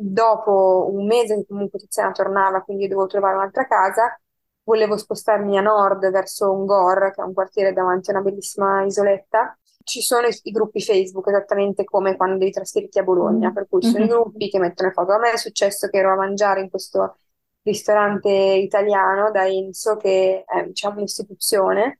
[0.00, 4.18] dopo un mese che comunque Tiziana tornava, quindi io dovevo trovare un'altra casa,
[4.64, 9.56] volevo spostarmi a nord verso Ungor, che è un quartiere davanti a una bellissima isoletta.
[9.82, 13.66] Ci sono i, i gruppi Facebook, esattamente come quando devi trasferirti a Bologna, mhm, per
[13.68, 15.12] cui ci sono i mhm, gruppi che mettono le foto.
[15.12, 17.16] A me è successo che ero a mangiare in questo
[17.62, 21.98] ristorante italiano da Enzo, che è diciamo un'istituzione.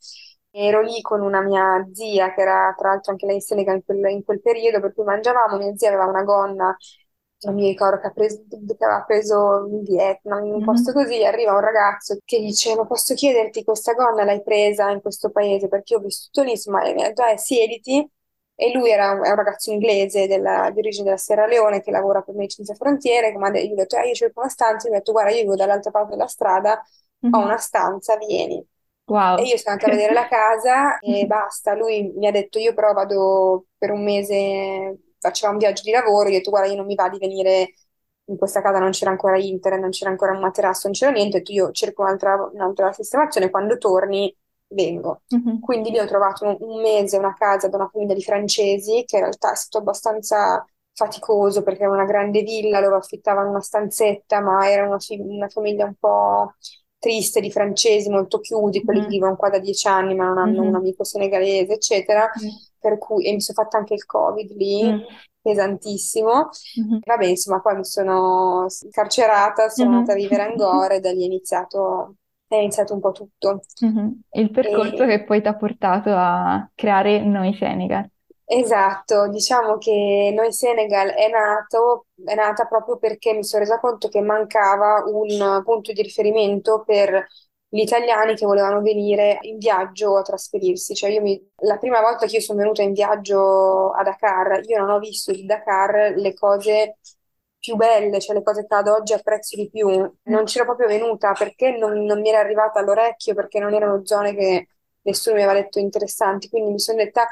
[0.52, 3.84] Ero lì con una mia zia, che era tra l'altro anche lei in Senegal in
[3.84, 5.56] quel, in quel periodo, per cui mangiavamo.
[5.58, 6.76] Mia zia aveva una gonna
[7.42, 10.92] non mi ricordo che, ha preso, che aveva preso in Vietnam, in un posto mhm,
[10.92, 15.30] così, arriva un ragazzo che dice, ma posso chiederti questa gonna l'hai presa in questo
[15.30, 15.68] paese?
[15.68, 18.06] Perché io ho vissuto lì, insomma, e mi ha detto, eh, siediti.
[18.54, 21.90] E lui era un, è un ragazzo inglese della- di origine della Sierra Leone che
[21.90, 24.86] lavora per Medici Senza Frontiere, ha detto, io ho detto, eh, io cerco una stanza,
[24.88, 26.82] io ho detto, guarda, io vivo dall'altra parte della strada,
[27.30, 27.42] ho mhm.
[27.42, 28.62] una stanza, vieni.
[29.32, 29.46] E Wow.
[29.46, 31.74] io sono andata a vedere la casa e basta.
[31.74, 36.28] Lui mi ha detto: Io però vado per un mese, faceva un viaggio di lavoro.
[36.28, 37.74] Io ho detto: Guarda, io non mi va di venire
[38.26, 41.38] in questa casa, non c'era ancora internet, non c'era ancora un materasso, non c'era niente.
[41.38, 43.50] Detto: Io cerco un'altra un'altra sistemazione.
[43.50, 44.34] Quando torni,
[44.68, 45.22] vengo.
[45.30, 49.04] Mhm, Quindi lì ho trovato un, un mese una casa da una famiglia di francesi,
[49.06, 53.60] che in realtà è stato abbastanza faticoso perché era una grande villa dove affittavano una
[53.60, 56.54] stanzetta, ma era una, una famiglia un po'
[56.98, 60.38] triste di francesi, molto chiusi, quelli che mhm, vivono qua da dieci anni ma non
[60.38, 62.30] hanno un mhm, amico senegalese, eccetera.
[62.80, 66.48] Per cui, e mi sono fatta anche il Covid lì, Mm, pesantissimo.
[66.76, 71.10] mhm, Vabbè, insomma, poi mi sono scarcerata, sono andata a vivere a Angora e da
[71.12, 72.16] lì è iniziato,
[72.46, 73.60] è iniziato un po' tutto.
[73.80, 74.20] Mhm.
[74.32, 78.08] Il percorso E che poi ti ha portato a creare Noi Senegal.
[78.52, 84.08] Esatto, diciamo che Noi Senegal è nato, è nata proprio perché mi sono resa conto
[84.08, 87.26] che mancava un punto di riferimento per
[87.72, 90.94] gli italiani che volevano venire in viaggio a trasferirsi.
[90.94, 94.78] Cioè io mi- la prima volta che io sono venuta in viaggio a Dakar, io
[94.78, 96.98] non ho visto di Dakar le cose
[97.58, 99.88] più belle, cioè le cose che ad oggi apprezzo di più.
[100.24, 104.34] Non c'ero proprio venuta perché non, non mi era arrivata all'orecchio, perché non erano zone
[104.34, 104.68] che
[105.02, 106.48] nessuno mi aveva detto interessanti.
[106.48, 107.28] Quindi mi sono detta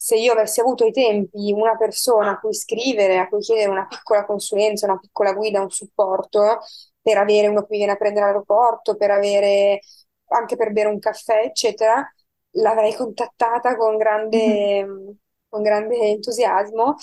[0.00, 3.86] se io avessi avuto ai tempi una persona a cui scrivere, a cui chiedere una
[3.86, 6.58] piccola consulenza, una piccola guida, un supporto,
[7.00, 9.80] per avere uno che mi viene a prendere all'aeroporto, per avere
[10.28, 12.06] anche per bere un caffè, eccetera,
[12.52, 15.16] l'avrei contattata con grande,
[15.48, 16.96] con grande entusiasmo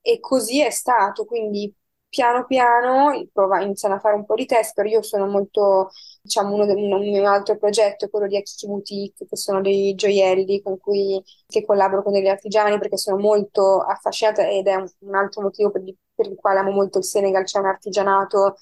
[0.00, 1.24] e così è stato.
[1.24, 1.72] Quindi
[2.08, 5.90] piano piano prova- iniziano a fare un po' di test, però io sono molto,
[6.22, 9.94] diciamo, uno, de- un mio altro progetto è quello di Akiki Boutique, che sono dei
[9.94, 14.86] gioielli con cui che collaboro con degli artigiani perché sono molto affascinata ed è un,
[15.00, 15.82] un altro motivo per,
[16.14, 18.56] per il quale amo molto il Senegal, c'è un artigianato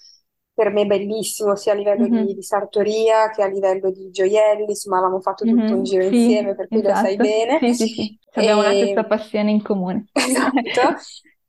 [0.56, 4.98] per me bellissimo sia a livello di, di sartoria che a livello di gioielli, insomma
[4.98, 5.84] avevamo fatto tutto un Mhm.
[5.84, 7.20] giro Sì, insieme, per cui lo sai esatto.
[7.20, 7.60] bene.
[7.60, 8.18] Sì, sì, sì.
[8.32, 10.08] Abbiamo la stessa passione in comune.
[10.12, 10.96] esatto.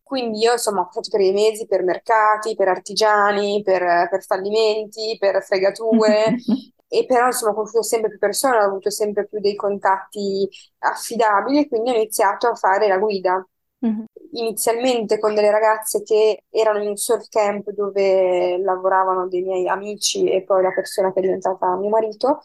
[0.02, 5.18] Quindi io insomma ho fatto per i mesi, per mercati, per artigiani, per, per fallimenti,
[5.20, 6.36] per fregature,
[6.88, 10.48] e però insomma ho conosciuto sempre più persone, ho avuto sempre più dei contatti
[10.80, 13.46] affidabili, e quindi ho iniziato a fare la guida
[13.82, 14.08] Mhm.
[14.40, 20.30] Inizialmente con delle ragazze che erano in un surf camp dove lavoravano dei miei amici
[20.30, 22.42] e poi la persona che è diventata mio marito.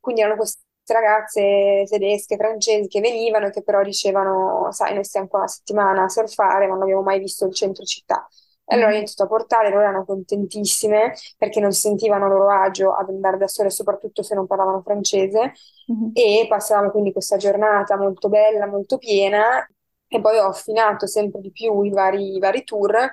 [0.00, 5.28] Quindi erano queste ragazze tedesche, francesi che venivano e che però dicevano, sai, noi stiamo
[5.28, 8.26] qua una settimana a surfare, ma non abbiamo mai visto il centro città.
[8.64, 8.96] E allora ho Mhm.
[8.96, 13.36] iniziato a portare, loro erano contentissime perché non si sentivano a loro agio ad andare
[13.38, 15.52] da sole, soprattutto se non parlavano francese.
[15.88, 16.12] Mhm.
[16.12, 19.66] E passavamo quindi questa giornata molto bella, molto piena,
[20.08, 23.12] e poi ho affinato sempre di più i vari, i vari tour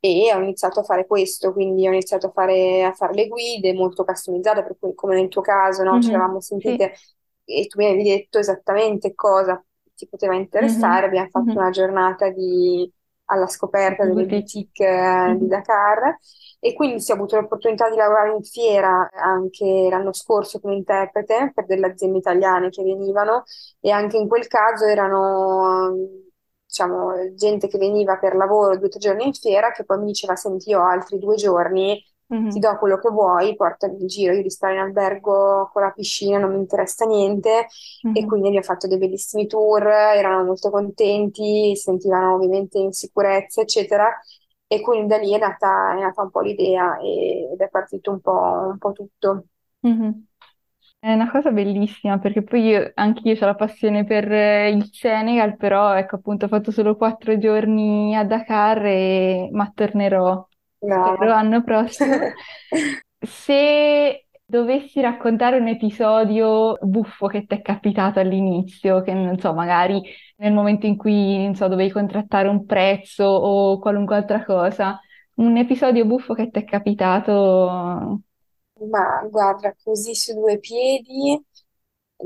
[0.00, 3.72] e ho iniziato a fare questo, quindi ho iniziato a fare, a fare le guide
[3.74, 5.98] molto customizzate, per cui come nel tuo caso, no?
[6.00, 6.14] Ci Mhm.
[6.14, 6.80] eravamo Sì.
[6.80, 6.92] sentite
[7.44, 9.62] e tu mi avevi detto esattamente cosa
[9.94, 11.06] ti poteva interessare.
[11.06, 11.06] Mhm.
[11.06, 11.58] Abbiamo fatto Mhm.
[11.58, 12.90] una giornata di-
[13.28, 14.26] alla scoperta delle boutique.
[14.26, 15.48] boutique eh, di Mhm.
[15.48, 16.16] Dakar
[16.60, 21.50] e quindi sì, ho avuto l'opportunità di lavorare in fiera anche l'anno scorso come interprete
[21.54, 23.42] per delle aziende italiane che venivano
[23.80, 25.96] e anche in quel caso erano,
[26.76, 30.06] diciamo, gente che veniva per lavoro due o tre giorni in fiera che poi mi
[30.06, 32.02] diceva, senti, io ho altri due giorni,
[32.48, 32.60] ti Mhm.
[32.60, 36.38] do quello che vuoi, portami in giro, io di stare in albergo con la piscina
[36.38, 37.66] non mi interessa niente
[38.10, 38.26] e Mhm.
[38.26, 44.10] quindi abbiamo fatto dei bellissimi tour, erano molto contenti, sentivano ovviamente in sicurezza, eccetera.
[44.68, 48.10] E quindi da lì è nata, è nata un po' l'idea e- ed è partito
[48.10, 48.32] un po',
[48.70, 49.44] un po' tutto.
[49.82, 50.25] Mhm.
[51.06, 54.88] È una cosa bellissima perché poi io, anche io ho la passione per eh, il
[54.92, 60.44] Senegal, però ecco appunto ho fatto solo quattro giorni a Dakar e ma tornerò,
[60.76, 61.24] spero, Brava.
[61.26, 62.16] l'anno prossimo.
[63.20, 70.02] Se dovessi raccontare un episodio buffo che ti è capitato all'inizio, che non so, magari
[70.38, 75.00] nel momento in cui, non so, dovevi contrattare un prezzo o qualunque altra cosa,
[75.34, 78.22] un episodio buffo che ti è capitato,
[78.78, 81.42] Ma guarda, così su due piedi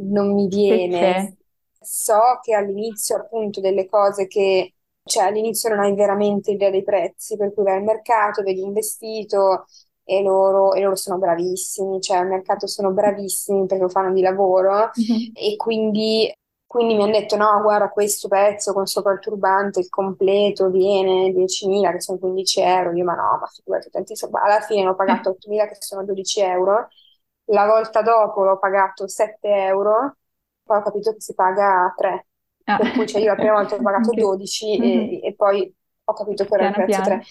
[0.03, 1.37] non mi viene.
[1.81, 7.37] So che all'inizio appunto delle cose che, cioè all'inizio non hai veramente idea dei prezzi,
[7.37, 9.67] per cui vai al mercato, vedi un vestito
[10.05, 14.21] e loro, e loro sono bravissimi, cioè al mercato sono bravissimi perché lo fanno di
[14.23, 15.33] lavoro Mhm.
[15.33, 16.31] e quindi,
[16.71, 21.33] quindi mi hanno detto no, guarda questo pezzo con sopra il turbante, il completo viene
[21.33, 25.31] 10.000 che sono 15 euro, io ma no, ma figurati tantissimo, alla fine l'ho pagato
[25.31, 26.89] 8.000 che sono 12 euro,
[27.47, 30.17] la volta dopo l'ho pagato 7 euro,
[30.63, 32.29] poi ho capito che si paga 3,
[32.67, 34.15] Ah, per cui cioè, io la prima volta ho pagato ok.
[34.15, 35.21] 12 Mhm.
[35.21, 37.27] e, e poi ho capito che era il Piano prezzo 3 piano.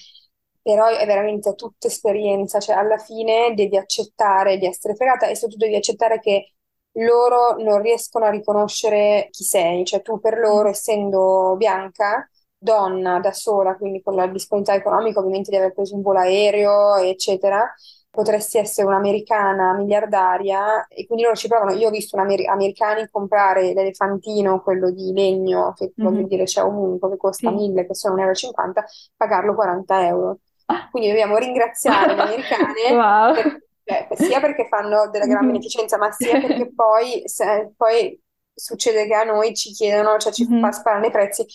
[0.62, 5.64] però è veramente tutta esperienza, cioè alla fine devi accettare di essere fregata e soprattutto
[5.66, 6.54] devi accettare che
[6.94, 10.70] loro non riescono a riconoscere chi sei, cioè tu per loro, Mhm.
[10.70, 16.02] essendo bianca, donna da sola, quindi con la disponibilità economica ovviamente di aver preso un
[16.02, 17.74] volo aereo, eccetera,
[18.10, 21.72] potresti essere un'americana miliardaria e quindi loro ci provano.
[21.74, 26.28] Io ho visto un amer- americani comprare l'elefantino, quello di legno, che voglio Mhm.
[26.28, 27.56] dire c'è ovunque, che costa Sì.
[27.56, 30.40] 1000, che sono 1,50 euro, pagarlo 40 euro.
[30.68, 30.88] Ah.
[30.90, 33.34] Quindi dobbiamo ringraziare le americane Wow.
[33.34, 33.64] per-
[34.10, 35.48] eh, sia perché fanno della gran Mhm.
[35.48, 38.20] beneficenza, ma sia perché poi, se- poi
[38.54, 40.72] succede che a noi ci chiedono, cioè ci fa Mhm.
[40.72, 41.46] sparare i prezzi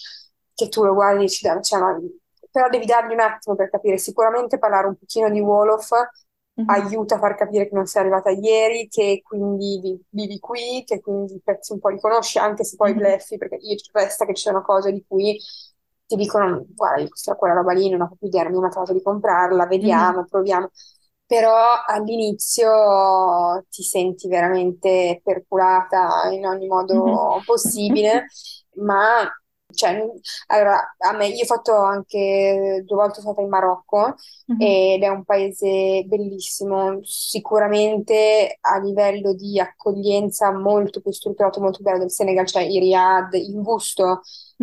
[0.55, 1.99] che tu lo guardi e dici, "Dai, cioè, ma-
[2.51, 3.99] però devi dargli un attimo per capire.
[3.99, 5.91] Sicuramente parlare un pochino di Wolof
[6.57, 6.65] Mhm.
[6.67, 11.01] aiuta a far capire che non sei arrivata ieri, che quindi vi- vivi qui, che
[11.01, 12.99] quindi i prezzi un po' li conosci, anche se poi Mhm.
[12.99, 15.39] bleffi, perché io resta che ci sono cose di cui
[16.07, 18.93] ti dicono, guarda, io questa quella roba lì non ho proprio idea, mi ha trovato
[18.93, 20.07] di comprarla, Mhm.
[20.07, 20.71] vediamo, proviamo.
[21.27, 21.55] Però
[21.87, 28.27] all'inizio ti senti veramente perculata in ogni modo possibile,
[28.77, 29.29] ma
[29.75, 30.07] cioè,
[30.49, 34.15] allora, a me, io ho fatto anche due volte sono stata in Marocco
[34.49, 34.61] Mhm.
[34.61, 41.99] ed è un paese bellissimo, sicuramente a livello di accoglienza molto più strutturato, molto bello
[41.99, 44.21] del Senegal, cioè i Riyadh, il gusto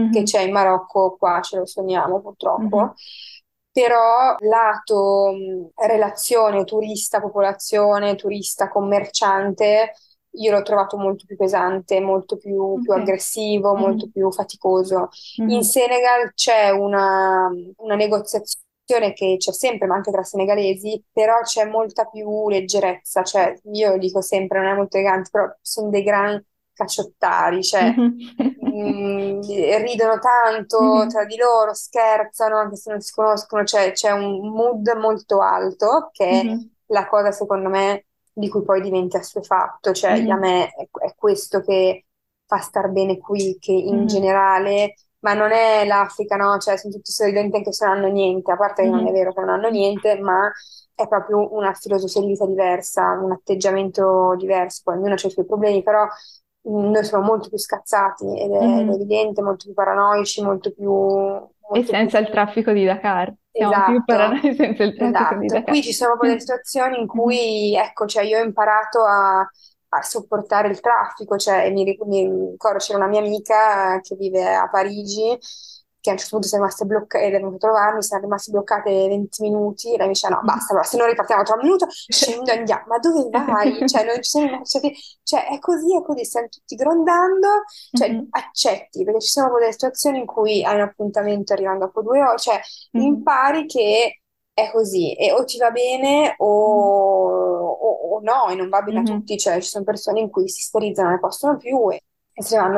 [0.10, 0.24] che Mhm.
[0.24, 2.78] c'è in Marocco, qua ce lo sogniamo purtroppo.
[2.78, 2.94] Mhm.
[3.72, 9.94] Però lato mh, relazione turista-popolazione, turista-commerciante,
[10.36, 12.94] io l'ho trovato molto più pesante, molto più, più Ok.
[12.94, 14.12] aggressivo, molto Mhm.
[14.12, 15.10] più faticoso.
[15.46, 15.64] In Mhm.
[15.64, 22.06] Senegal c'è una, una negoziazione che c'è sempre, ma anche tra senegalesi, però c'è molta
[22.06, 26.44] più leggerezza, cioè io dico sempre, non è molto elegante, però sono dei gran
[26.82, 29.42] cacciottari, cioè mm,
[29.86, 34.90] ridono tanto tra di loro, scherzano anche se non si conoscono, cioè c'è un mood
[34.98, 40.36] molto alto che è la cosa secondo me di cui poi diventi assuefatto, cioè a
[40.38, 42.06] me è, è questo che
[42.46, 46.58] fa star bene qui, che in generale ma non è l'Africa, no?
[46.58, 49.32] Cioè, sono tutti sorridenti anche se non hanno niente, a parte che non è vero
[49.34, 50.52] che non hanno niente, ma
[50.96, 55.46] è proprio una filosofia di vita diversa, un atteggiamento diverso, poi ognuno ha i suoi
[55.46, 56.08] problemi, però
[56.64, 58.90] noi siamo molto più scazzati ed è, mm-hmm.
[58.90, 60.92] evidente, molto più paranoici, molto più...
[60.92, 62.28] Molto e senza più...
[62.28, 63.34] il traffico di Dakar.
[63.52, 65.40] Siamo esatto, più paranoici senza il traffico esatto.
[65.40, 65.70] di Dakar.
[65.70, 70.70] Qui ci sono delle situazioni in cui, ecco, cioè io ho imparato a, a sopportare
[70.70, 75.38] il traffico, cioè mi, mi ricordo c'era una mia amica che vive a Parigi
[76.02, 78.52] che a un certo punto siamo rimaste bloccate, ed è venuto a trovarmi, siamo rimaste
[78.52, 81.62] bloccate 20 minuti, e lei mi diceva no, basta, allora, se non ripartiamo tra un
[81.62, 83.78] minuto, scendo e andiamo, ma dove vai?
[83.88, 84.92] cioè, non ci siamo, cioè,
[85.24, 87.48] cioè, è così, è così, stiamo tutti grondando,
[87.92, 88.26] cioè, mm-hmm.
[88.32, 92.38] accetti, perché ci sono delle situazioni in cui hai un appuntamento arrivando dopo due ore,
[92.40, 92.60] cioè,
[92.98, 93.06] mm-hmm.
[93.08, 94.22] impari che
[94.54, 99.02] è così, e o ti va bene o, o, o no, e non va bene
[99.02, 99.14] mm-hmm.
[99.14, 102.02] a tutti, cioè, ci sono persone in cui si sterizzano, non ne possono più, e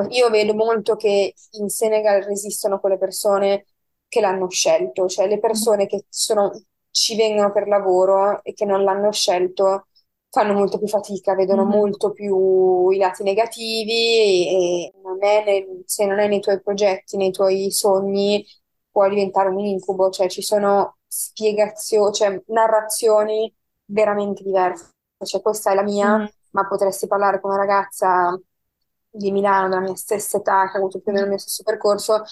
[0.10, 3.66] io vedo molto che in Senegal resistono quelle persone
[4.08, 6.52] che l'hanno scelto, cioè le persone che sono,
[6.92, 9.88] ci vengono per lavoro e che non l'hanno scelto
[10.30, 11.78] fanno molto più fatica, vedono mm-hmm.
[11.78, 17.32] molto più i lati negativi e non nel, se non è nei tuoi progetti, nei
[17.32, 18.44] tuoi sogni,
[18.90, 23.54] può diventare un incubo, cioè ci sono spiegazioni, cioè narrazioni
[23.86, 24.92] veramente diverse.
[25.24, 26.28] Cioè questa è la mia, mm-hmm.
[26.52, 28.36] ma potresti parlare con una ragazza
[29.14, 31.64] di Milano, della mia stessa età, che ha avuto più o meno il mio stesso
[31.64, 32.24] percorso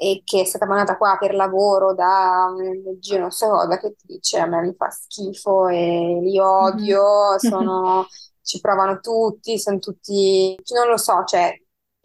[0.00, 3.96] e che è stata mandata qua per lavoro da un giro non so cosa, che
[3.96, 7.38] ti dice a me mi fa schifo e li odio, mm-hmm.
[7.38, 8.06] sono,
[8.40, 11.52] ci provano tutti, sono tutti, non lo so, cioè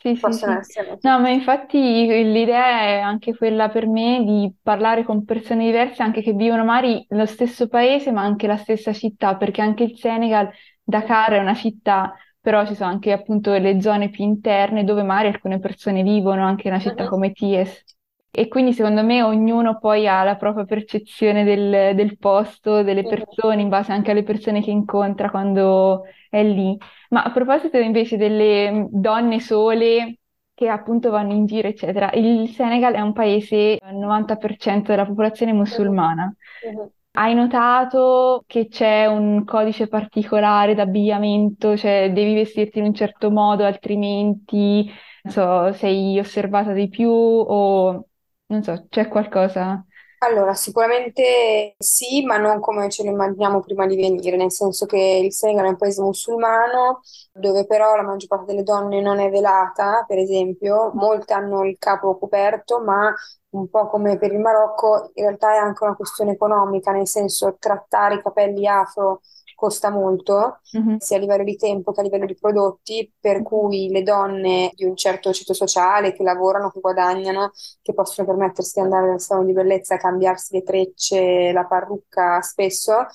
[0.04, 0.98] sì, possono sì, essere.
[1.02, 6.24] No, ma infatti l'idea è anche quella per me di parlare con persone diverse, anche
[6.24, 10.50] che vivono magari nello stesso paese, ma anche la stessa città, perché anche il Senegal,
[10.82, 15.30] Dakar è una città però ci sono anche appunto le zone più interne dove magari
[15.30, 17.10] alcune persone vivono, anche in una città uh-huh.
[17.10, 17.86] come Ties.
[18.30, 23.62] E quindi secondo me ognuno poi ha la propria percezione del, del posto, delle persone,
[23.62, 26.78] in base anche alle persone che incontra quando è lì.
[27.12, 30.18] Ma a proposito invece delle mm, donne sole
[30.54, 35.54] che appunto vanno in giro, eccetera, il Senegal è un paese, il 90% della popolazione
[35.54, 36.36] musulmana.
[36.74, 36.92] Uh-huh.
[37.16, 43.64] Hai notato che c'è un codice particolare d'abbigliamento, cioè devi vestirti in un certo modo,
[43.66, 44.90] altrimenti,
[45.22, 48.08] non so, sei osservata di più o
[48.48, 49.86] non so, c'è qualcosa?
[50.24, 54.98] Allora, sicuramente sì, ma non come ce lo immaginiamo prima di venire, nel senso che
[54.98, 57.02] il Senegal è un paese musulmano
[57.34, 61.78] dove però la maggior parte delle donne non è velata, per esempio, molte hanno il
[61.78, 63.14] capo coperto, ma
[63.50, 67.58] un po' come per il Marocco, in realtà è anche una questione economica, nel senso
[67.60, 69.20] trattare i capelli afro
[69.64, 70.98] costa molto, mm-hmm.
[70.98, 74.84] sia a livello di tempo che a livello di prodotti, per cui le donne di
[74.84, 79.48] un certo ceto sociale che lavorano, che guadagnano, che possono permettersi di andare al salone
[79.48, 83.06] di bellezza, cambiarsi le trecce, la parrucca spesso,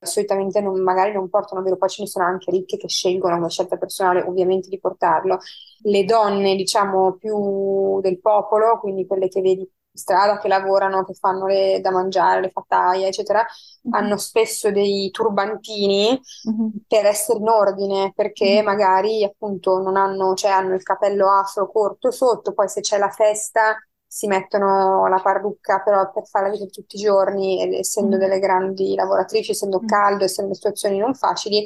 [0.00, 3.50] solitamente non, magari non portano vero, poi ce ne sono anche ricche che scelgono una
[3.50, 5.38] scelta personale ovviamente di portarlo.
[5.82, 11.46] Le donne, diciamo, più del popolo, quindi quelle che vedi strada che lavorano, che fanno
[11.46, 13.94] le, da mangiare, le fattaie, eccetera, mm-hmm.
[13.94, 16.68] hanno spesso dei turbantini mm-hmm.
[16.88, 18.64] per essere in ordine, perché mm-hmm.
[18.64, 23.10] magari appunto non hanno, cioè hanno il capello afro corto sotto, poi se c'è la
[23.10, 23.76] festa
[24.12, 28.96] si mettono la parrucca però per fare la vita tutti i giorni, essendo delle grandi
[28.96, 31.64] lavoratrici, essendo caldo, essendo situazioni non facili,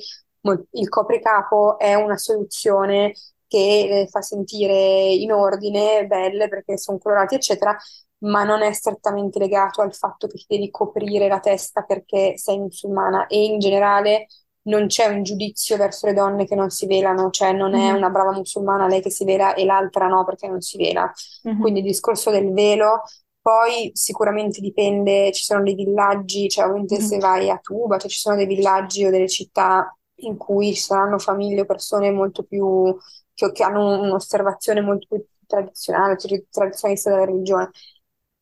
[0.73, 3.15] il copricapo è una soluzione
[3.47, 7.77] che le fa sentire in ordine, belle perché sono colorati, eccetera,
[8.25, 12.59] ma non è strettamente legato al fatto che ti devi coprire la testa perché sei
[12.59, 14.27] musulmana e in generale
[14.65, 17.97] non c'è un giudizio verso le donne che non si velano, cioè non è mm-hmm.
[17.97, 21.13] una brava musulmana lei che si vela e l'altra no perché non si vela.
[21.47, 21.61] Mm-hmm.
[21.61, 23.03] Quindi il discorso del velo,
[23.43, 27.07] poi sicuramente dipende, ci sono dei villaggi, cioè ovviamente mm-hmm.
[27.07, 30.81] se vai a Tuba, cioè ci sono dei villaggi o delle città in cui ci
[30.81, 32.97] saranno famiglie o persone molto più,
[33.35, 37.71] che, che hanno un'osservazione molto più tradizionale, tradizionalista della religione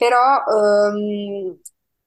[0.03, 1.61] però ehm,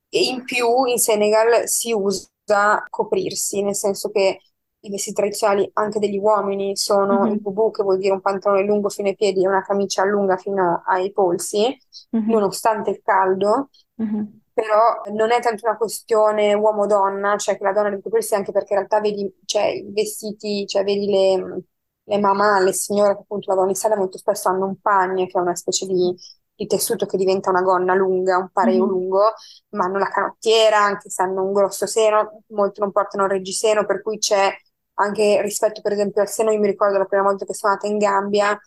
[0.10, 4.42] in più in Senegal si usa coprirsi, nel senso che
[4.82, 7.32] i vestiti tradizionali anche degli uomini sono mm-hmm.
[7.32, 10.36] il bubu, che vuol dire un pantalone lungo fino ai piedi e una camicia lunga
[10.36, 11.76] fino ai polsi,
[12.16, 12.30] mm-hmm.
[12.30, 13.70] nonostante il caldo.
[14.02, 14.24] Mm-hmm.
[14.52, 18.74] Però non è tanto una questione uomo-donna, cioè che la donna deve coprirsi anche perché
[18.74, 21.64] in realtà vedi cioè, i vestiti, cioè vedi le,
[22.04, 25.38] le mamma, le signore che appunto lavorano in sala molto spesso hanno un pagno che
[25.38, 26.14] è una specie di,
[26.56, 28.90] di tessuto che diventa una gonna lunga, un pareo Mhm.
[28.90, 29.34] lungo,
[29.70, 33.86] ma hanno la canottiera, anche se hanno un grosso seno, molti non portano il reggiseno,
[33.86, 34.54] per cui c'è
[34.98, 37.92] anche rispetto per esempio al seno, io mi ricordo la prima volta che sono andata
[37.92, 38.58] in Gambia,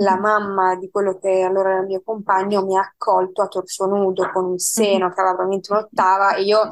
[0.00, 0.20] la Mhm.
[0.20, 4.30] mamma di quello che allora era il mio compagno mi ha accolto a torso nudo
[4.30, 6.68] con un seno che aveva probabilmente un'ottava e io,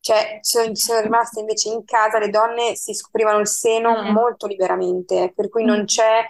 [0.00, 5.32] cioè, sono, sono rimasta invece in casa, le donne si scoprivano il seno molto liberamente,
[5.34, 6.24] per cui non c'è,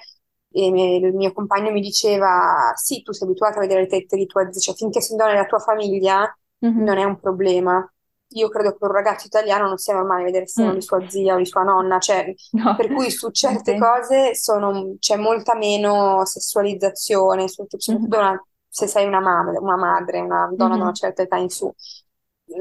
[0.50, 0.66] e
[0.96, 4.50] il mio compagno mi diceva, sì, tu sei abituata a vedere le tette di tua
[4.50, 6.82] zia, cioè finché sono donne nella tua famiglia Mhm.
[6.84, 7.90] non è un problema.
[8.30, 10.80] Io credo che un ragazzo italiano non sia normale vedere seno di Mm.
[10.80, 13.78] sua zia o di sua nonna, cioè No, per cui su certe ok.
[13.78, 18.06] cose sono- c'è molta meno sessualizzazione, soprattutto Mhm.
[18.16, 20.94] una- se sei una, mam- una madre, una donna da una Mhm.
[20.94, 21.72] certa età in su.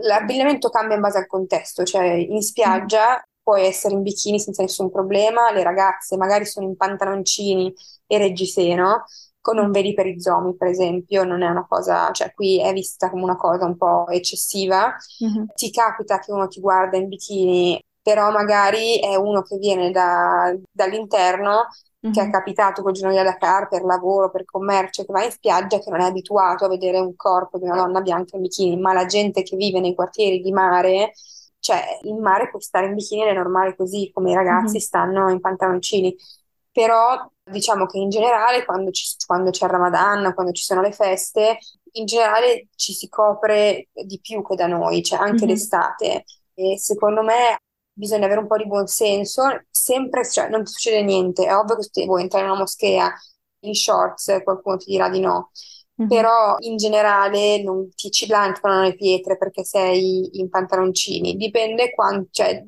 [0.07, 4.91] L'abbigliamento cambia in base al contesto, cioè in spiaggia puoi essere in bikini senza nessun
[4.91, 7.71] problema, le ragazze magari sono in pantaloncini
[8.07, 9.05] e reggiseno,
[9.39, 12.73] co- non vedi per i zomi, per esempio, non è una cosa, cioè qui è
[12.73, 14.95] vista come una cosa un po' eccessiva.
[15.21, 15.45] Mhm.
[15.53, 20.53] Ti capita che uno ti guarda in bikini, però magari è uno che viene da-
[20.71, 21.67] dall'interno,
[22.09, 22.31] che è Mhm.
[22.31, 26.01] capitato quel giorno di Dakar per lavoro, per commercio, che va in spiaggia, che non
[26.01, 29.43] è abituato a vedere un corpo di una donna bianca in bikini, ma la gente
[29.43, 31.13] che vive nei quartieri di mare,
[31.65, 34.79] cioè in mare puoi stare in bikini ed è normale così, come i ragazzi Mhm.
[34.79, 36.15] stanno in pantaloncini.
[36.71, 40.91] Però diciamo che in generale quando, ci- quando c'è il Ramadan, quando ci sono le
[40.91, 41.57] feste,
[41.93, 45.45] in generale ci si copre di più che da noi, cioè anche Mhm.
[45.45, 46.25] d'estate.
[46.53, 47.57] E secondo me
[47.93, 51.83] bisogna avere un po' di buon senso, sempre, cioè non succede niente, è ovvio che
[51.89, 53.11] se vuoi entrare in una moschea
[53.61, 55.51] in shorts, qualcuno ti dirà di no,
[56.07, 62.27] Però in generale non ti ci lanciano le pietre perché sei in pantaloncini, dipende quanto,
[62.31, 62.63] cioè,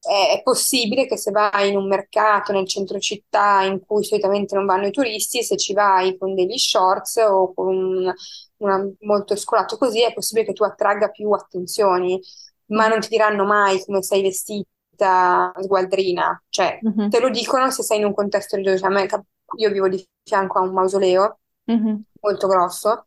[0.00, 4.66] è, possibile che se vai in un mercato nel centro città in cui solitamente non
[4.66, 8.12] vanno i turisti, se ci vai con degli shorts o con un,
[8.58, 12.20] una- molto scolato così, è possibile che tu attragga più attenzioni,
[12.66, 17.98] ma non ti diranno mai come sei vestita sgualdrina, cioè te lo dicono se sei
[17.98, 18.86] in un contesto religioso.
[18.86, 19.24] A me cap-
[19.58, 22.04] io vivo di fianco a un mausoleo Mhm.
[22.22, 23.04] Molto grosso,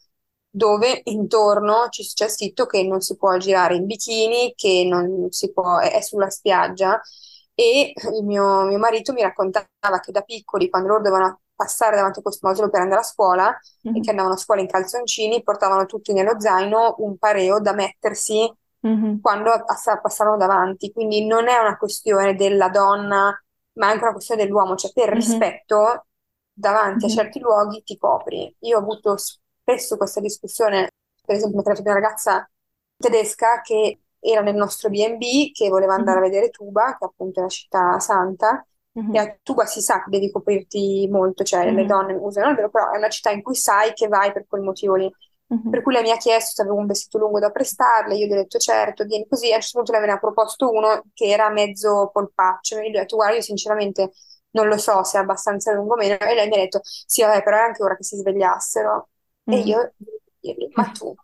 [0.50, 5.52] dove intorno ci- c'è scritto che non si può girare in bikini, che non si
[5.52, 7.02] può, è sulla spiaggia.
[7.54, 12.20] E il mio, mio marito mi raccontava che da piccoli, quando loro dovevano passare davanti
[12.20, 13.58] a questo mausoleo per andare a scuola,
[13.92, 14.10] e che Mhm.
[14.10, 18.52] andavano a scuola in calzoncini, portavano tutti nello zaino un pareo da mettersi
[18.84, 19.20] Mhm.
[19.20, 20.92] quando ass- passavano davanti.
[20.92, 23.38] Quindi non è una questione della donna,
[23.74, 25.14] ma è anche una questione dell'uomo, cioè per Mhm.
[25.14, 26.06] rispetto
[26.56, 27.14] davanti a Mhm.
[27.14, 28.56] certi luoghi ti copri.
[28.62, 30.90] Io ho avuto spesso questa discussione,
[31.26, 32.50] per esempio, capitata una ragazza
[32.98, 36.30] tedesca che era nel nostro B&B, che voleva andare a Mhm.
[36.30, 38.66] vedere Tuba, che appunto è la città santa,
[39.10, 39.18] e Mhm.
[39.20, 41.88] a Tuba si sa che devi coprirti molto, cioè le Mhm.
[41.88, 44.62] donne usano il velo, però è una città in cui sai che vai per quel
[44.64, 45.12] motivo lì.
[45.50, 45.70] Mhm.
[45.70, 48.32] Per cui lei mi ha chiesto se avevo un vestito lungo da prestarle, io gli
[48.32, 51.04] ho detto certo, vieni così, a un certo punto lei me ne ha proposto uno
[51.14, 54.12] che era mezzo polpaccio, e gli ho detto guarda, io sinceramente
[54.56, 57.22] non lo so se è abbastanza lungo o meno, e lei mi ha detto sì,
[57.22, 59.10] vabbè, però è anche ora che si svegliassero.
[59.48, 59.66] E Mhm.
[59.66, 59.94] io,
[60.74, 61.16] ma tu,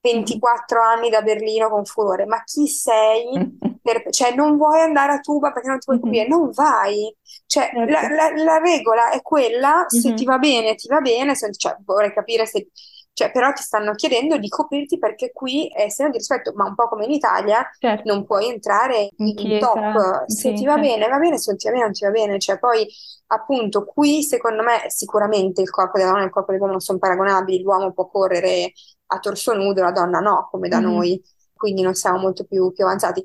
[0.00, 3.42] 24 anni da Berlino con furore, ma chi sei?
[3.80, 6.26] Per- cioè, non vuoi andare a Tuba perché non ti vuoi coprire?
[6.26, 6.28] Mhm.
[6.28, 7.14] Non vai.
[7.46, 10.24] Cioè, la, la- la regola è quella, se ti Mhm.
[10.24, 12.68] va bene, ti va bene, se- cioè, vorrei capire se...
[13.16, 16.74] Cioè, però ti stanno chiedendo di coprirti perché qui è segno di rispetto, ma un
[16.74, 18.06] po' come in Italia Certo.
[18.08, 20.26] non puoi entrare In in top.
[20.26, 20.80] Se ti va certo.
[20.86, 22.38] bene, va bene, se non ti va bene, non ti va bene.
[22.38, 22.86] Cioè, poi,
[23.28, 26.98] appunto, qui secondo me sicuramente il corpo della donna e il corpo dell'uomo non sono
[26.98, 27.62] paragonabili.
[27.62, 28.72] L'uomo può correre
[29.06, 30.80] a torso nudo, la donna no, come da Mhm.
[30.80, 31.18] noi,
[31.54, 33.24] quindi non siamo molto più, più avanzati.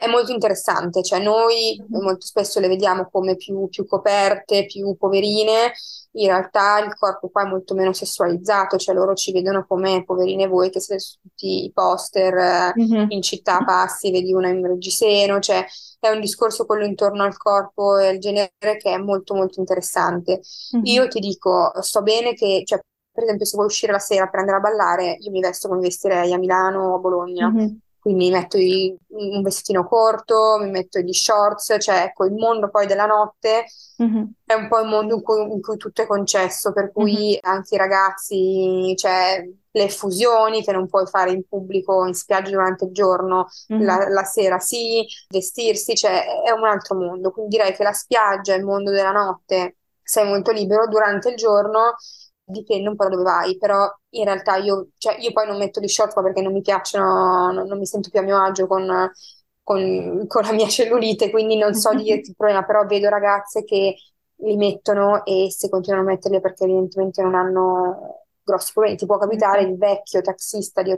[0.00, 2.00] È molto interessante, cioè noi Mhm.
[2.02, 5.72] molto spesso le vediamo come più, più coperte, più poverine,
[6.12, 10.46] in realtà il corpo qua è molto meno sessualizzato, cioè loro ci vedono come poverine
[10.46, 13.06] voi che siete su tutti i poster Mhm.
[13.10, 15.66] in città passi, vedi una in reggiseno, cioè
[15.98, 20.40] è un discorso quello intorno al corpo e al genere che è molto molto interessante.
[20.82, 21.08] Io Mhm.
[21.10, 22.80] ti dico, sto bene che, cioè,
[23.12, 25.80] per esempio se vuoi uscire la sera per andare a ballare, io mi vesto come
[25.82, 27.48] vestirei a Milano o a Bologna.
[27.50, 27.80] Mhm.
[28.00, 32.70] Quindi mi metto i- un vestitino corto, mi metto gli shorts, cioè ecco, il mondo
[32.70, 33.66] poi della notte
[33.98, 34.32] Mhm.
[34.46, 37.74] è un po' il mondo in cui, in cui tutto è concesso, per cui anche
[37.74, 42.92] i ragazzi, cioè le fusioni che non puoi fare in pubblico, in spiaggia durante il
[42.92, 43.84] giorno, Mhm.
[43.84, 47.30] la, la sera sì, vestirsi, cioè è un altro mondo.
[47.30, 51.94] Quindi direi che la spiaggia, il mondo della notte, sei molto libero, durante il giorno
[52.50, 55.80] dipende un po' da dove vai, però in realtà io, cioè, io poi non metto
[55.80, 58.66] gli short qua perché non mi piacciono, non, non mi sento più a mio agio
[58.66, 59.10] con,
[59.62, 63.96] con- con la mia cellulite, quindi non so dirti il problema, però vedo ragazze che
[64.42, 68.96] li mettono e se continuano a metterli perché evidentemente non hanno grossi problemi.
[68.96, 70.90] Ti può capitare il vecchio taxista di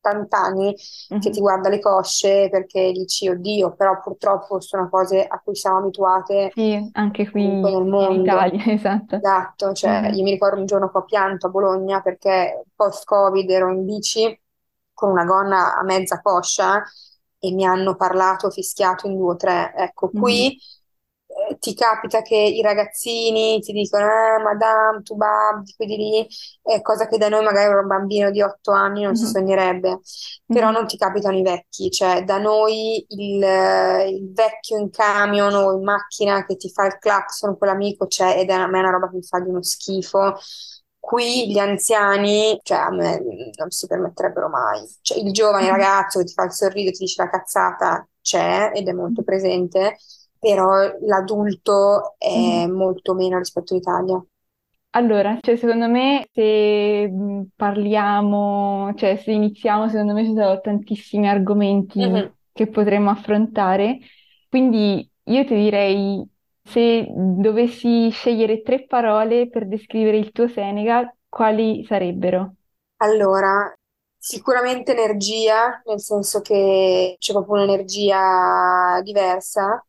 [0.00, 1.20] 80 anni mm-hmm.
[1.20, 5.78] che ti guarda le cosce perché dici oddio, però purtroppo sono cose a cui siamo
[5.78, 8.10] abituate sì, anche qui nel mondo.
[8.12, 9.16] in Italia, esatto.
[9.16, 10.14] Esatto, cioè mm-hmm.
[10.14, 14.40] io mi ricordo un giorno che ho pianto a Bologna perché post-Covid ero in bici
[14.92, 16.82] con una gonna a mezza coscia
[17.40, 19.72] e mi hanno parlato, fischiato in due o tre.
[19.76, 20.76] Ecco, qui mm-hmm
[21.58, 26.26] ti capita che i ragazzini ti dicono eh, madame, tu bab, di qui di lì,
[26.62, 29.24] è cosa che da noi magari un bambino di otto anni non mm-hmm.
[29.24, 30.00] si sognerebbe,
[30.46, 30.74] però mm-hmm.
[30.74, 35.82] non ti capitano i vecchi, cioè da noi il, il, vecchio in camion o in
[35.82, 39.16] macchina che ti fa il clacson, quell'amico c'è ed è a me una roba che
[39.16, 40.36] mi fa di uno schifo.
[41.00, 43.22] Qui gli anziani, cioè a me
[43.56, 44.84] non si permetterebbero mai.
[45.00, 45.72] Cioè, il giovane mm-hmm.
[45.72, 49.96] ragazzo che ti fa il sorriso ti dice la cazzata c'è ed è molto presente,
[50.38, 52.70] però l'adulto è mm.
[52.70, 54.22] molto meno rispetto all'Italia.
[54.90, 57.10] Allora, cioè, secondo me se
[57.54, 62.26] parliamo, cioè se iniziamo, secondo me ci sono tantissimi argomenti mm-hmm.
[62.52, 63.98] che potremmo affrontare,
[64.48, 66.26] quindi io ti direi
[66.62, 72.54] se dovessi scegliere tre parole per descrivere il tuo Senegal, quali sarebbero?
[72.96, 73.72] Allora,
[74.16, 79.82] sicuramente energia, nel senso che c'è proprio un'energia diversa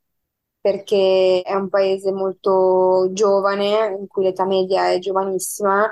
[0.61, 5.89] perché è un paese molto giovane, in cui l'età media è giovanissima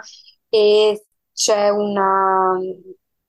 [0.49, 2.57] e c'è una,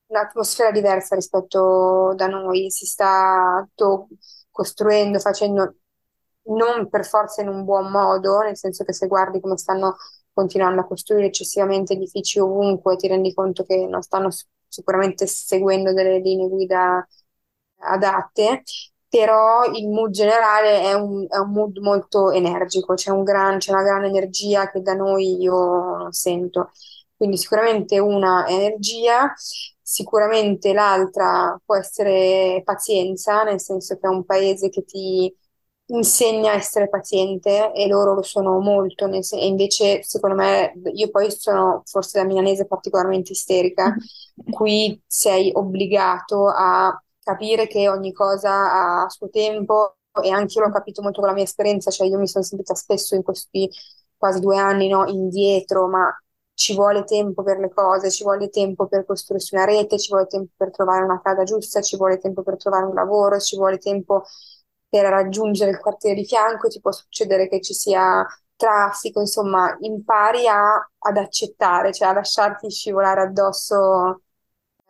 [0.07, 3.67] un'atmosfera diversa rispetto da noi, si sta
[4.51, 5.77] costruendo, facendo
[6.51, 9.97] non per forza in un buon modo, nel senso che se guardi come stanno
[10.33, 14.29] continuando a costruire eccessivamente edifici ovunque, ti rendi conto che non stanno
[14.67, 17.07] sicuramente seguendo delle linee guida
[17.81, 18.63] adatte
[19.09, 23.73] però il mood generale è un, è un mood molto energico, c'è, un gran, c'è
[23.73, 26.71] una gran energia che da noi io sento.
[27.17, 29.33] Quindi sicuramente una è energia,
[29.83, 35.35] sicuramente l'altra può essere pazienza, nel senso che è un paese che ti
[35.91, 41.31] insegna a essere paziente e loro lo sono molto, e invece secondo me, io poi
[41.31, 43.97] sono forse la milanese particolarmente isterica,
[44.51, 50.73] qui sei obbligato a capire che ogni cosa ha suo tempo e anche io l'ho
[50.73, 53.71] capito molto con la mia esperienza, cioè io mi sono sentita spesso in questi
[54.17, 56.11] quasi due anni no, indietro, ma
[56.55, 60.27] ci vuole tempo per le cose, ci vuole tempo per costruirsi una rete, ci vuole
[60.27, 63.79] tempo per trovare una casa giusta, ci vuole tempo per trovare un lavoro, ci vuole
[63.79, 64.25] tempo
[64.89, 68.27] per raggiungere il quartiere di fianco, ti può succedere che ci sia
[68.57, 74.23] traffico, insomma, impari a, ad accettare, cioè a lasciarti scivolare addosso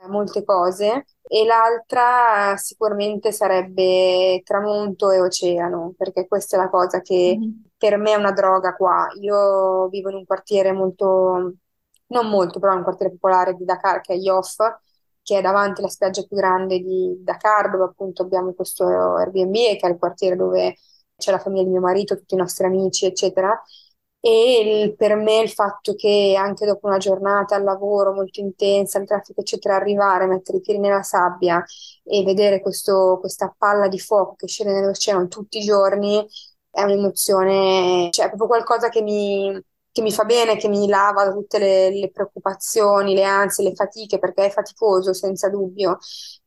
[0.00, 7.00] eh, molte cose e l'altra sicuramente sarebbe tramonto e oceano, perché questa è la cosa
[7.00, 7.50] che mm-hmm.
[7.76, 9.08] per me è una droga qua.
[9.20, 11.52] Io vivo in un quartiere molto,
[12.06, 14.56] non molto, però un quartiere popolare di Dakar che è Yoff,
[15.22, 19.80] che è davanti alla spiaggia più grande di Dakar, dove appunto abbiamo questo Airbnb, che
[19.82, 20.76] è il quartiere dove
[21.16, 23.60] c'è la famiglia di mio marito, tutti i nostri amici, eccetera
[24.20, 28.98] e il, per me il fatto che anche dopo una giornata al lavoro molto intensa,
[28.98, 31.64] il traffico eccetera, arrivare, mettere i piedi nella sabbia
[32.04, 36.26] e vedere questo, questa palla di fuoco che scende nell'oceano tutti i giorni
[36.70, 39.60] è un'emozione, cioè è proprio qualcosa che mi,
[39.90, 43.74] che mi fa bene, che mi lava da tutte le, le preoccupazioni, le ansie, le
[43.74, 45.98] fatiche, perché è faticoso senza dubbio,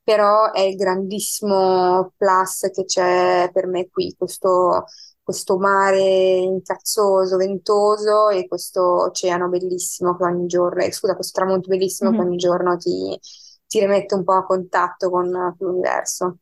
[0.03, 4.85] però è il grandissimo plus che c'è per me qui, questo
[5.23, 11.69] questo mare incazzoso, ventoso e questo oceano bellissimo che ogni giorno, eh, scusa, questo tramonto
[11.69, 12.19] bellissimo mm-hmm.
[12.19, 13.19] che ogni giorno ti,
[13.67, 16.37] ti rimette un po' a contatto con l'universo.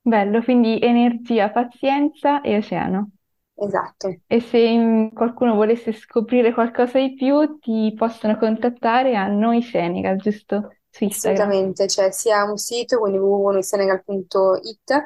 [0.00, 3.10] Bello, quindi energia, pazienza e oceano.
[3.56, 4.14] Esatto.
[4.26, 10.76] E se qualcuno volesse scoprire qualcosa di più, ti possono contattare a Noi Senegal, giusto?
[10.90, 11.40] Su Instagram.
[11.40, 15.04] Assolutamente, cioè sia un sito, quindi www.noisenegal.it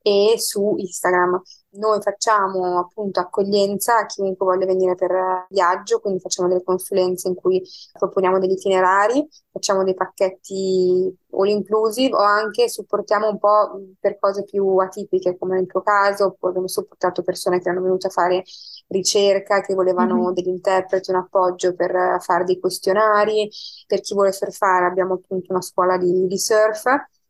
[0.00, 1.42] e su Instagram.
[1.76, 7.34] Noi facciamo appunto accoglienza a chiunque voglia venire per viaggio, quindi facciamo delle consulenze in
[7.34, 7.60] cui
[7.98, 14.44] proponiamo degli itinerari, facciamo dei pacchetti all inclusive o anche supportiamo un po' per cose
[14.44, 18.44] più atipiche, come nel tuo caso, poi abbiamo supportato persone che erano venute a fare
[18.88, 20.32] ricerca, che volevano mm-hmm.
[20.32, 23.50] degli interpreti, un appoggio per fare dei questionari,
[23.86, 26.84] per chi vuole surfare abbiamo appunto una scuola di, di surf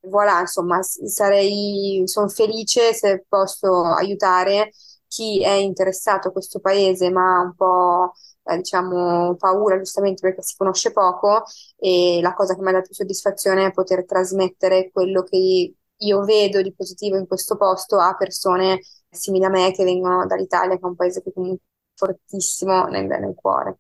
[0.09, 4.71] voilà, insomma, sarei, sono felice se posso aiutare
[5.07, 8.13] chi è interessato a questo paese ma ha un po',
[8.45, 11.45] eh, diciamo, paura giustamente perché si conosce poco
[11.77, 16.61] e la cosa che mi ha dato soddisfazione è poter trasmettere quello che io vedo
[16.63, 20.87] di positivo in questo posto a persone simili a me che vengono dall'Italia, che è
[20.87, 23.79] un paese che comunque fortissimo nel, nel cuore.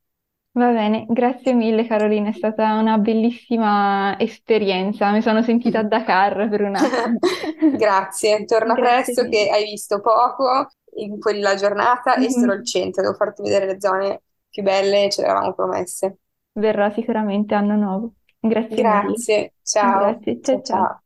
[0.56, 6.48] Va bene, grazie mille Carolina, è stata una bellissima esperienza, mi sono sentita a Dakar
[6.48, 7.18] per un attimo.
[7.70, 9.28] Grazie, torna Grazie presto mille.
[9.28, 12.54] che hai visto poco in quella giornata e solo Mhm.
[12.54, 16.18] il centro, devo farti vedere le zone più belle, ce le avevamo promesse.
[16.54, 18.14] Verrò sicuramente anno nuovo.
[18.40, 19.22] Grazie mille.
[19.22, 20.62] Grazie, ciao, Grazie, ciao ciao.
[20.62, 21.03] ciao.